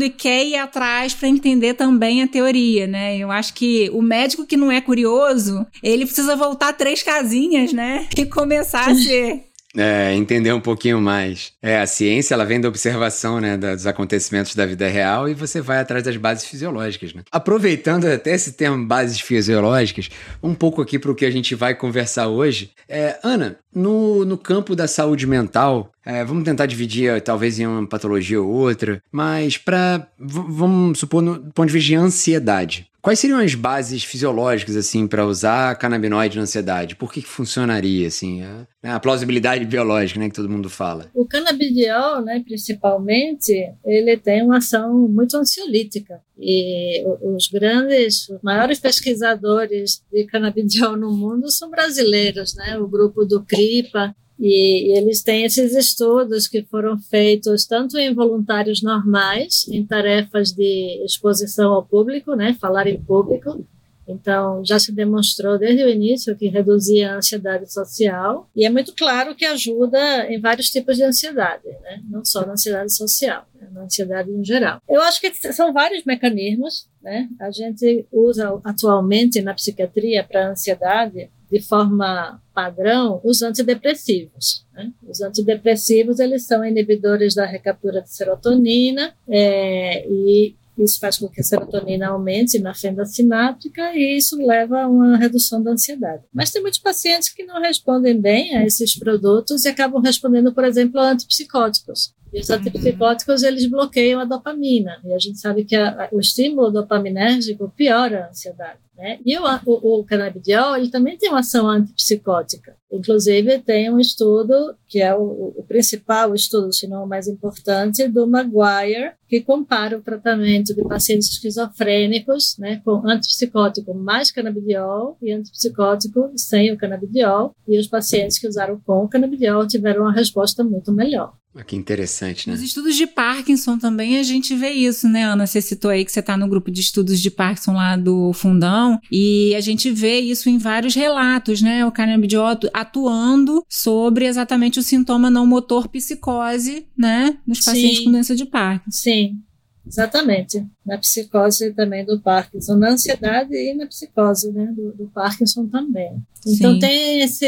e 0.04 0.10
quer 0.10 0.46
ir 0.46 0.56
atrás 0.56 1.14
para 1.14 1.28
entender 1.28 1.74
também 1.74 2.22
a 2.22 2.28
teoria, 2.28 2.88
né? 2.88 3.18
Eu 3.18 3.32
acho 3.32 3.54
que 3.54 3.90
o 3.94 4.02
médico 4.02 4.46
que 4.46 4.58
não 4.58 4.72
é 4.72 4.82
curioso, 4.82 5.66
ele 5.82 6.06
precisa 6.06 6.36
voltar 6.36 6.74
três 6.74 7.02
casinhas, 7.02 7.74
né? 7.74 8.08
E 8.18 8.26
começar 8.26 8.90
a 8.90 8.96
ser. 8.96 9.44
É, 9.78 10.14
entender 10.14 10.54
um 10.54 10.62
pouquinho 10.62 11.02
mais. 11.02 11.52
É, 11.62 11.80
a 11.80 11.86
ciência, 11.86 12.34
ela 12.34 12.46
vem 12.46 12.62
da 12.62 12.70
observação, 12.70 13.42
né, 13.42 13.58
dos 13.58 13.86
acontecimentos 13.86 14.56
da 14.56 14.66
vida 14.66 14.88
real 14.88 15.28
e 15.28 15.34
você 15.34 15.60
vai 15.60 15.80
atrás 15.80 16.04
das 16.04 16.16
bases 16.16 16.46
fisiológicas, 16.46 17.14
né? 17.14 17.24
Aproveitando 17.30 18.06
até 18.06 18.34
esse 18.34 18.54
termo 18.54 18.86
bases 18.86 19.20
fisiológicas, 19.20 20.10
um 20.42 20.54
pouco 20.54 20.82
aqui 20.82 20.98
para 20.98 21.12
o 21.12 21.16
que 21.16 21.26
a 21.26 21.32
gente 21.32 21.56
vai 21.56 21.76
conversar 21.76 22.28
hoje. 22.28 22.72
É, 22.88 23.20
Ana, 23.22 23.58
no, 23.76 24.26
no 24.26 24.38
campo 24.38 24.76
da 24.76 24.88
saúde 24.88 25.28
mental, 25.28 25.92
É, 26.06 26.24
vamos 26.24 26.44
tentar 26.44 26.68
dividir 26.68 27.20
talvez 27.22 27.60
em 27.60 27.66
uma 27.66 27.88
patologia 27.88 28.40
ou 28.40 28.48
outra, 28.48 29.02
mas 29.12 29.58
para 29.58 30.08
vamos 30.20 31.00
supor 31.00 31.22
no 31.22 31.52
ponto 31.52 31.68
de 31.68 31.74
vista 31.74 31.88
de 31.88 31.96
ansiedade. 31.96 32.88
Quais 33.06 33.20
seriam 33.20 33.40
as 33.40 33.54
bases 33.54 34.04
fisiológicas, 34.04 34.76
assim, 34.76 35.08
para 35.08 35.28
usar 35.28 35.76
canabinoide 35.78 36.38
na 36.38 36.42
ansiedade? 36.42 36.96
Por 36.96 37.14
que, 37.14 37.22
que 37.22 37.28
funcionaria, 37.28 38.08
assim? 38.08 38.42
A, 38.42 38.68
né, 38.82 38.94
a, 38.94 39.00
plausibilidade 39.00 39.64
biológica, 39.64 40.20
né, 40.20 40.28
que 40.28 40.34
todo 40.34 40.50
mundo 40.50 40.72
fala. 40.72 41.12
O 41.14 41.24
canabidiol, 41.24 42.24
né, 42.24 42.42
principalmente, 42.44 43.54
ele 43.86 44.18
tem 44.18 44.44
uma 44.44 44.58
ação 44.58 45.08
muito 45.08 45.38
ansiolítica. 45.38 46.20
E 46.38 47.04
os 47.22 47.48
grandes, 47.48 48.28
os 48.30 48.42
maiores 48.42 48.80
pesquisadores 48.80 50.04
de 50.12 50.26
canabidiol 50.26 50.98
no 50.98 51.12
mundo 51.12 51.50
são 51.50 51.70
brasileiros, 51.70 52.54
né? 52.56 52.78
O 52.78 52.88
grupo 52.88 53.24
do 53.24 53.44
CRIPA, 53.44 54.14
e, 54.40 54.92
e, 54.92 54.98
eles 54.98 55.22
têm 55.22 55.46
esses 55.46 55.74
estudos 55.74 56.48
que 56.48 56.64
foram 56.64 56.98
feitos 56.98 57.66
tanto 57.66 57.98
em 57.98 58.14
voluntários 58.14 58.82
normais, 58.82 59.66
em 59.70 59.86
tarefas 59.86 60.52
de 60.52 61.04
exposição 61.06 61.72
ao 61.72 61.86
público, 61.86 62.36
né, 62.36 62.54
falar 62.60 62.88
em 62.88 63.02
público. 63.02 63.66
Então, 64.08 64.64
já 64.64 64.78
se 64.78 64.92
demonstrou 64.92 65.58
desde 65.58 65.84
o 65.84 65.90
início 65.90 66.36
que 66.38 66.48
reduzia 66.48 67.14
a 67.14 67.18
ansiedade 67.18 67.72
social, 67.72 68.48
e 68.56 68.64
é 68.64 68.70
muito 68.70 68.94
claro 68.94 69.34
que 69.34 69.46
ajuda 69.46 70.32
em 70.32 70.40
vários 70.40 70.70
tipos 70.70 70.98
de 70.98 71.04
ansiedade, 71.04 71.66
né? 71.82 72.02
não 72.08 72.24
só 72.24 72.46
na 72.46 72.54
ansiedade 72.54 72.96
social? 72.96 73.48
Na 73.76 73.84
ansiedade 73.84 74.32
em 74.32 74.44
geral. 74.44 74.82
Eu 74.88 75.02
acho 75.02 75.20
que 75.20 75.32
são 75.54 75.74
vários 75.74 76.06
mecanismos, 76.06 76.90
né? 77.04 77.28
A 77.40 77.52
gente 77.52 78.08
usa 78.12 78.60
atualmente 78.64 79.42
na 79.42 79.54
psiquiatria 79.54 80.24
para 80.24 80.50
ansiedade 80.50 81.30
de 81.52 81.62
forma 81.62 82.42
padrão 82.54 83.22
os 83.24 83.42
antidepressivos. 83.42 84.66
Né? 84.74 84.92
Os 85.08 85.22
antidepressivos 85.22 86.20
eles 86.20 86.46
são 86.48 86.66
inibidores 86.66 87.36
da 87.36 87.46
recaptura 87.46 88.02
de 88.02 88.10
serotonina 88.10 89.14
é, 89.30 90.08
e 90.10 90.56
isso 90.78 91.00
faz 91.00 91.18
com 91.18 91.30
que 91.30 91.40
a 91.40 91.44
serotonina 91.44 92.08
aumente 92.08 92.60
na 92.60 92.74
fenda 92.74 93.06
sináptica 93.06 93.94
e 93.94 94.18
isso 94.18 94.36
leva 94.46 94.82
a 94.82 94.88
uma 94.88 95.18
redução 95.18 95.64
da 95.64 95.72
ansiedade. 95.72 96.24
Mas 96.34 96.52
tem 96.52 96.62
muitos 96.62 96.80
pacientes 96.80 97.30
que 97.30 97.46
não 97.46 97.62
respondem 97.62 98.20
bem 98.20 98.58
a 98.58 98.66
esses 98.66 98.98
produtos 98.98 99.64
e 99.64 99.70
acabam 99.70 100.02
respondendo, 100.02 100.54
por 100.54 100.66
exemplo, 100.66 101.00
a 101.00 101.12
antipsicóticos. 101.12 102.14
E 102.34 102.40
os 102.40 102.50
antipsicóticos, 102.50 103.44
eles 103.44 103.70
bloqueiam 103.70 104.20
a 104.20 104.26
dopamina. 104.26 105.00
E 105.06 105.14
a 105.14 105.20
gente 105.20 105.40
sabe 105.40 105.64
que 105.64 105.76
a, 105.76 106.10
o 106.12 106.20
estímulo 106.20 106.72
dopaminérgico 106.72 107.72
piora 107.76 108.26
a 108.26 108.30
ansiedade. 108.30 108.80
Né? 108.98 109.20
E 109.26 109.38
o, 109.38 109.44
o, 109.66 110.00
o 110.00 110.04
canabidiol, 110.06 110.78
ele 110.78 110.90
também 110.90 111.18
tem 111.18 111.30
uma 111.30 111.40
ação 111.40 111.70
antipsicótica. 111.70 112.78
Inclusive, 112.90 113.60
tem 113.60 113.90
um 113.92 114.00
estudo, 114.00 114.76
que 114.88 115.02
é 115.02 115.14
o, 115.14 115.54
o 115.58 115.66
principal 115.68 116.34
estudo, 116.34 116.72
se 116.74 116.88
não 116.88 117.04
o 117.04 117.08
mais 117.08 117.28
importante, 117.28 118.08
do 118.08 118.26
Maguire, 118.26 119.12
que 119.28 119.42
compara 119.42 119.98
o 119.98 120.02
tratamento 120.02 120.74
de 120.74 120.82
pacientes 120.84 121.30
esquizofrênicos 121.30 122.58
né, 122.58 122.82
com 122.86 123.06
antipsicótico 123.06 123.94
mais 123.94 124.32
canabidiol 124.32 125.18
e 125.22 125.34
antipsicótico 125.34 126.32
sem 126.38 126.72
o 126.72 126.78
canabidiol. 126.78 127.54
E 127.68 127.78
os 127.78 127.88
pacientes 127.88 128.40
que 128.40 128.48
usaram 128.48 128.80
com 128.86 129.04
o 129.04 129.10
canabidiol 129.10 129.68
tiveram 129.68 130.04
uma 130.04 130.14
resposta 130.14 130.64
muito 130.64 130.94
melhor. 130.94 131.34
Ah, 131.58 131.64
que 131.64 131.76
interessante, 131.76 132.48
né? 132.48 132.54
Nos 132.54 132.62
estudos 132.62 132.98
de 132.98 133.08
Parkinson 133.08 133.78
também 133.78 134.20
a 134.20 134.24
gente 134.24 134.54
vê 134.54 134.72
isso, 134.72 135.08
né, 135.08 135.24
Ana? 135.24 135.48
Você 135.48 135.62
citou 135.62 135.90
aí 135.90 136.04
que 136.04 136.12
você 136.12 136.20
está 136.20 136.36
no 136.36 136.50
grupo 136.50 136.70
de 136.70 136.82
estudos 136.82 137.22
de 137.22 137.32
Parkinson 137.32 137.74
lá 137.74 137.96
do 137.96 138.34
Fundão, 138.34 139.00
e 139.10 139.56
a 139.56 139.62
gente 139.62 139.90
vê 139.90 140.20
isso 140.20 140.50
em 140.50 140.58
vários 140.58 140.94
relatos, 140.94 141.62
né? 141.62 141.86
O 141.86 141.92
canabidiol 141.92 142.46
atuando 142.74 143.64
sobre 143.70 144.26
exatamente 144.26 144.80
o 144.80 144.84
sintoma 144.84 145.30
não 145.30 145.48
motor 145.48 145.88
psicose, 145.88 146.88
né? 146.98 147.38
Nos 147.48 147.62
pacientes 147.62 148.00
Sim. 148.00 148.04
com 148.04 148.12
doença 148.12 148.36
de 148.36 148.46
Parkinson. 148.46 148.92
Sim, 148.92 149.40
exatamente 149.88 150.66
na 150.86 150.98
psicose 150.98 151.74
também 151.74 152.06
do 152.06 152.20
Parkinson, 152.20 152.76
na 152.76 152.92
ansiedade 152.92 153.54
e 153.56 153.74
na 153.74 153.88
psicose 153.88 154.52
né, 154.52 154.72
do, 154.76 154.94
do 154.94 155.08
Parkinson 155.08 155.68
também. 155.68 156.22
Então 156.48 156.74
Sim. 156.74 156.80
tem 156.80 157.22
esse, 157.22 157.46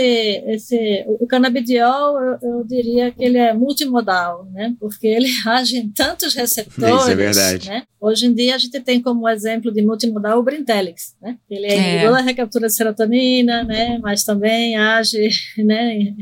esse 0.47 1.05
o 1.19 1.27
canabidiol, 1.27 2.17
eu, 2.19 2.37
eu, 2.41 2.63
diria 2.63 3.11
que 3.11 3.23
ele 3.23 3.37
é 3.37 3.53
multimodal, 3.53 4.45
né, 4.51 4.75
porque 4.79 5.05
ele 5.05 5.27
age 5.45 5.77
em 5.77 5.89
tantos 5.89 6.33
receptores. 6.33 7.01
Isso 7.01 7.11
é 7.11 7.15
verdade. 7.15 7.69
Né? 7.69 7.83
Hoje 8.01 8.25
em 8.25 8.33
dia 8.33 8.55
a 8.55 8.57
gente 8.57 8.79
tem 8.79 9.01
como 9.01 9.29
exemplo 9.29 9.71
de 9.71 9.83
multimodal 9.83 10.39
o 10.39 10.43
Brintelix, 10.43 11.15
né? 11.21 11.37
Ele 11.49 11.67
é, 11.67 12.03
é. 12.03 12.07
a 12.07 12.21
recaptura 12.21 12.67
de 12.67 12.73
serotonina, 12.73 13.63
né, 13.63 13.99
mas 14.01 14.23
também 14.23 14.77
age, 14.77 15.29
né, 15.59 16.15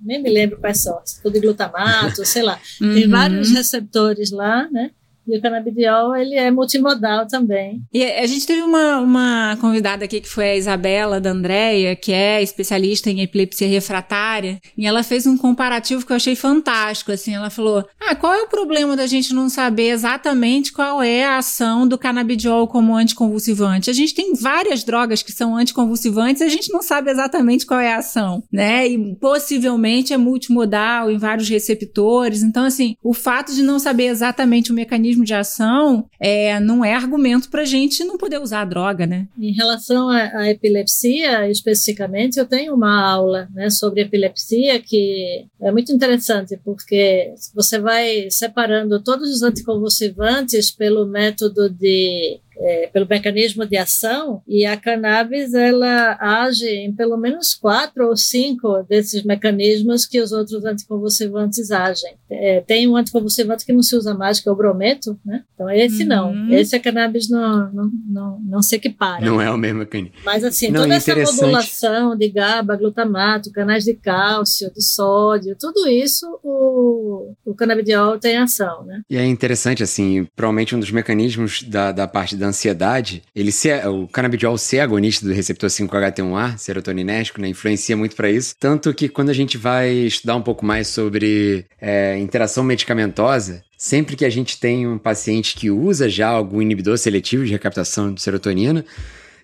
nem 0.00 0.22
me 0.22 0.30
lembro 0.30 0.60
quais 0.60 0.82
são, 0.82 1.00
tudo 1.20 1.34
de 1.34 1.40
glutamato, 1.40 2.24
sei 2.24 2.42
lá. 2.42 2.60
Uhum. 2.80 2.94
Tem 2.94 3.08
vários 3.08 3.50
receptores 3.50 4.30
lá, 4.30 4.68
né? 4.70 4.90
E 5.26 5.38
o 5.38 5.40
canabidiol, 5.40 6.14
ele 6.14 6.34
é 6.34 6.50
multimodal 6.50 7.26
também. 7.26 7.82
E 7.92 8.04
a 8.04 8.26
gente 8.26 8.46
teve 8.46 8.62
uma, 8.62 9.00
uma 9.00 9.58
convidada 9.60 10.04
aqui 10.04 10.20
que 10.20 10.28
foi 10.28 10.50
a 10.50 10.56
Isabela 10.56 11.20
da 11.20 11.30
Andrea, 11.30 11.96
que 11.96 12.12
é 12.12 12.42
especialista 12.42 13.10
em 13.10 13.22
epilepsia 13.22 13.68
refratária, 13.68 14.60
e 14.76 14.86
ela 14.86 15.02
fez 15.02 15.26
um 15.26 15.36
comparativo 15.36 16.04
que 16.04 16.12
eu 16.12 16.16
achei 16.16 16.36
fantástico, 16.36 17.12
assim, 17.12 17.34
ela 17.34 17.50
falou, 17.50 17.84
ah, 18.00 18.14
qual 18.14 18.34
é 18.34 18.42
o 18.42 18.48
problema 18.48 18.96
da 18.96 19.06
gente 19.06 19.32
não 19.32 19.48
saber 19.48 19.90
exatamente 19.90 20.72
qual 20.72 21.02
é 21.02 21.24
a 21.24 21.38
ação 21.38 21.86
do 21.88 21.96
canabidiol 21.96 22.68
como 22.68 22.94
anticonvulsivante? 22.94 23.90
A 23.90 23.94
gente 23.94 24.14
tem 24.14 24.34
várias 24.34 24.84
drogas 24.84 25.22
que 25.22 25.32
são 25.32 25.56
anticonvulsivantes 25.56 26.42
e 26.42 26.44
a 26.44 26.48
gente 26.48 26.72
não 26.72 26.82
sabe 26.82 27.10
exatamente 27.10 27.66
qual 27.66 27.80
é 27.80 27.94
a 27.94 27.98
ação, 27.98 28.42
né? 28.52 28.86
E 28.86 29.14
possivelmente 29.16 30.12
é 30.12 30.16
multimodal 30.16 31.10
em 31.10 31.16
vários 31.16 31.48
receptores, 31.48 32.42
então, 32.42 32.64
assim, 32.64 32.96
o 33.02 33.14
fato 33.14 33.54
de 33.54 33.62
não 33.62 33.78
saber 33.78 34.06
exatamente 34.06 34.70
o 34.70 34.74
mecanismo 34.74 35.13
mecanismo 35.14 35.24
de 35.24 35.34
ação 35.34 36.08
é, 36.18 36.58
não 36.60 36.84
é 36.84 36.94
argumento 36.94 37.48
para 37.48 37.62
a 37.62 37.64
gente 37.64 38.04
não 38.04 38.18
poder 38.18 38.40
usar 38.40 38.62
a 38.62 38.64
droga, 38.64 39.06
né? 39.06 39.28
Em 39.38 39.52
relação 39.52 40.08
à, 40.08 40.48
epilepsia, 40.50 41.48
especificamente, 41.48 42.38
eu 42.38 42.46
tenho 42.46 42.74
uma 42.74 43.00
aula 43.00 43.48
né, 43.54 43.70
sobre 43.70 44.02
epilepsia 44.02 44.80
que 44.80 45.46
é 45.60 45.70
muito 45.70 45.92
interessante, 45.92 46.58
porque 46.64 47.32
você 47.54 47.78
vai 47.78 48.28
separando 48.30 49.02
todos 49.02 49.30
os 49.30 49.42
anticonvulsivantes 49.42 50.70
pelo 50.70 51.06
método 51.06 51.70
de 51.70 52.40
é, 52.64 52.86
pelo 52.86 53.06
mecanismo 53.08 53.66
de 53.66 53.76
ação 53.76 54.42
e 54.46 54.64
a 54.64 54.76
cannabis 54.76 55.54
ela 55.54 56.16
age 56.20 56.68
em 56.68 56.92
pelo 56.94 57.16
menos 57.16 57.54
quatro 57.54 58.06
ou 58.06 58.16
cinco 58.16 58.82
desses 58.88 59.24
mecanismos 59.24 60.06
que 60.06 60.20
os 60.20 60.32
outros 60.32 60.64
anticonvulsivantes 60.64 61.70
agem. 61.70 62.14
É, 62.30 62.60
tem 62.62 62.88
um 62.88 62.96
anticonvulsivante 62.96 63.64
que 63.66 63.72
não 63.72 63.82
se 63.82 63.96
usa 63.96 64.14
mais 64.14 64.40
que 64.40 64.48
é 64.48 64.52
o 64.52 64.56
brometo, 64.56 65.18
né? 65.24 65.42
Então 65.54 65.68
esse 65.70 66.02
uhum. 66.02 66.08
não, 66.08 66.52
esse 66.52 66.76
a 66.76 66.80
cannabis 66.80 67.28
não, 67.28 67.72
não, 67.72 67.90
não, 68.06 68.40
não 68.40 68.62
se 68.62 68.76
equipara. 68.76 69.24
Não 69.24 69.40
é 69.40 69.50
o 69.50 69.58
mesmo 69.58 69.80
mecanismo. 69.80 70.16
Mas 70.24 70.44
assim, 70.44 70.68
não, 70.68 70.82
toda 70.82 70.94
essa 70.94 71.14
modulação 71.14 72.16
de 72.16 72.28
GABA, 72.28 72.76
glutamato, 72.76 73.52
canais 73.52 73.84
de 73.84 73.94
cálcio, 73.94 74.72
de 74.72 74.82
sódio, 74.82 75.56
tudo 75.58 75.88
isso 75.88 76.26
o, 76.42 77.34
o 77.44 77.54
canabidiol 77.54 78.18
tem 78.18 78.36
ação, 78.36 78.84
né? 78.84 79.02
E 79.08 79.16
é 79.16 79.26
interessante 79.26 79.82
assim, 79.82 80.26
provavelmente 80.36 80.74
um 80.74 80.80
dos 80.80 80.90
mecanismos 80.90 81.62
da, 81.62 81.92
da 81.92 82.06
parte 82.06 82.36
da 82.36 82.44
da 82.44 82.48
ansiedade, 82.54 83.22
ele 83.34 83.50
ser, 83.50 83.86
o 83.88 84.06
canabidiol 84.06 84.56
ser 84.56 84.80
agonista 84.80 85.26
do 85.26 85.32
receptor 85.32 85.68
5-HT1A, 85.68 86.56
serotoninérgico, 86.56 87.40
né, 87.40 87.48
influencia 87.48 87.96
muito 87.96 88.14
para 88.14 88.30
isso. 88.30 88.54
Tanto 88.58 88.94
que 88.94 89.08
quando 89.08 89.30
a 89.30 89.34
gente 89.34 89.58
vai 89.58 89.90
estudar 89.90 90.36
um 90.36 90.42
pouco 90.42 90.64
mais 90.64 90.88
sobre 90.88 91.66
é, 91.80 92.18
interação 92.18 92.62
medicamentosa, 92.64 93.62
sempre 93.76 94.16
que 94.16 94.24
a 94.24 94.30
gente 94.30 94.58
tem 94.58 94.86
um 94.86 94.96
paciente 94.96 95.56
que 95.56 95.70
usa 95.70 96.08
já 96.08 96.28
algum 96.28 96.62
inibidor 96.62 96.96
seletivo 96.96 97.44
de 97.44 97.52
recaptação 97.52 98.14
de 98.14 98.22
serotonina, 98.22 98.84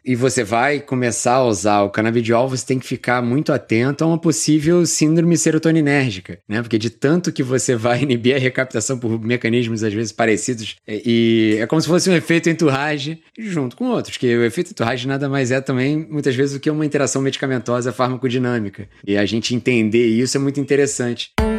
e 0.04 0.14
você 0.14 0.42
vai 0.42 0.80
começar 0.80 1.34
a 1.34 1.44
usar 1.44 1.82
o 1.82 1.90
canabidiol, 1.90 2.48
você 2.48 2.64
tem 2.66 2.78
que 2.78 2.86
ficar 2.86 3.22
muito 3.22 3.52
atento 3.52 4.04
a 4.04 4.06
uma 4.06 4.18
possível 4.18 4.84
síndrome 4.86 5.36
serotoninérgica, 5.36 6.38
né? 6.48 6.62
Porque 6.62 6.78
de 6.78 6.90
tanto 6.90 7.32
que 7.32 7.42
você 7.42 7.76
vai 7.76 8.02
inibir 8.04 8.36
a 8.36 8.38
recaptação 8.38 8.98
por 8.98 9.20
mecanismos 9.20 9.82
às 9.82 9.92
vezes 9.92 10.12
parecidos, 10.12 10.76
é, 10.86 11.00
e 11.04 11.56
é 11.58 11.66
como 11.66 11.80
se 11.80 11.88
fosse 11.88 12.08
um 12.10 12.14
efeito 12.14 12.48
enturrage 12.48 13.20
junto 13.38 13.76
com 13.76 13.86
outros, 13.86 14.16
que 14.16 14.36
o 14.36 14.44
efeito 14.44 14.70
enturrage 14.70 15.06
nada 15.06 15.28
mais 15.28 15.50
é 15.50 15.60
também 15.60 16.06
muitas 16.10 16.34
vezes 16.34 16.54
do 16.54 16.60
que 16.60 16.70
uma 16.70 16.86
interação 16.86 17.22
medicamentosa 17.22 17.92
farmacodinâmica. 17.92 18.88
E 19.06 19.16
a 19.16 19.24
gente 19.24 19.54
entender 19.54 20.06
isso 20.06 20.36
é 20.36 20.40
muito 20.40 20.60
interessante. 20.60 21.30
E 21.40 21.49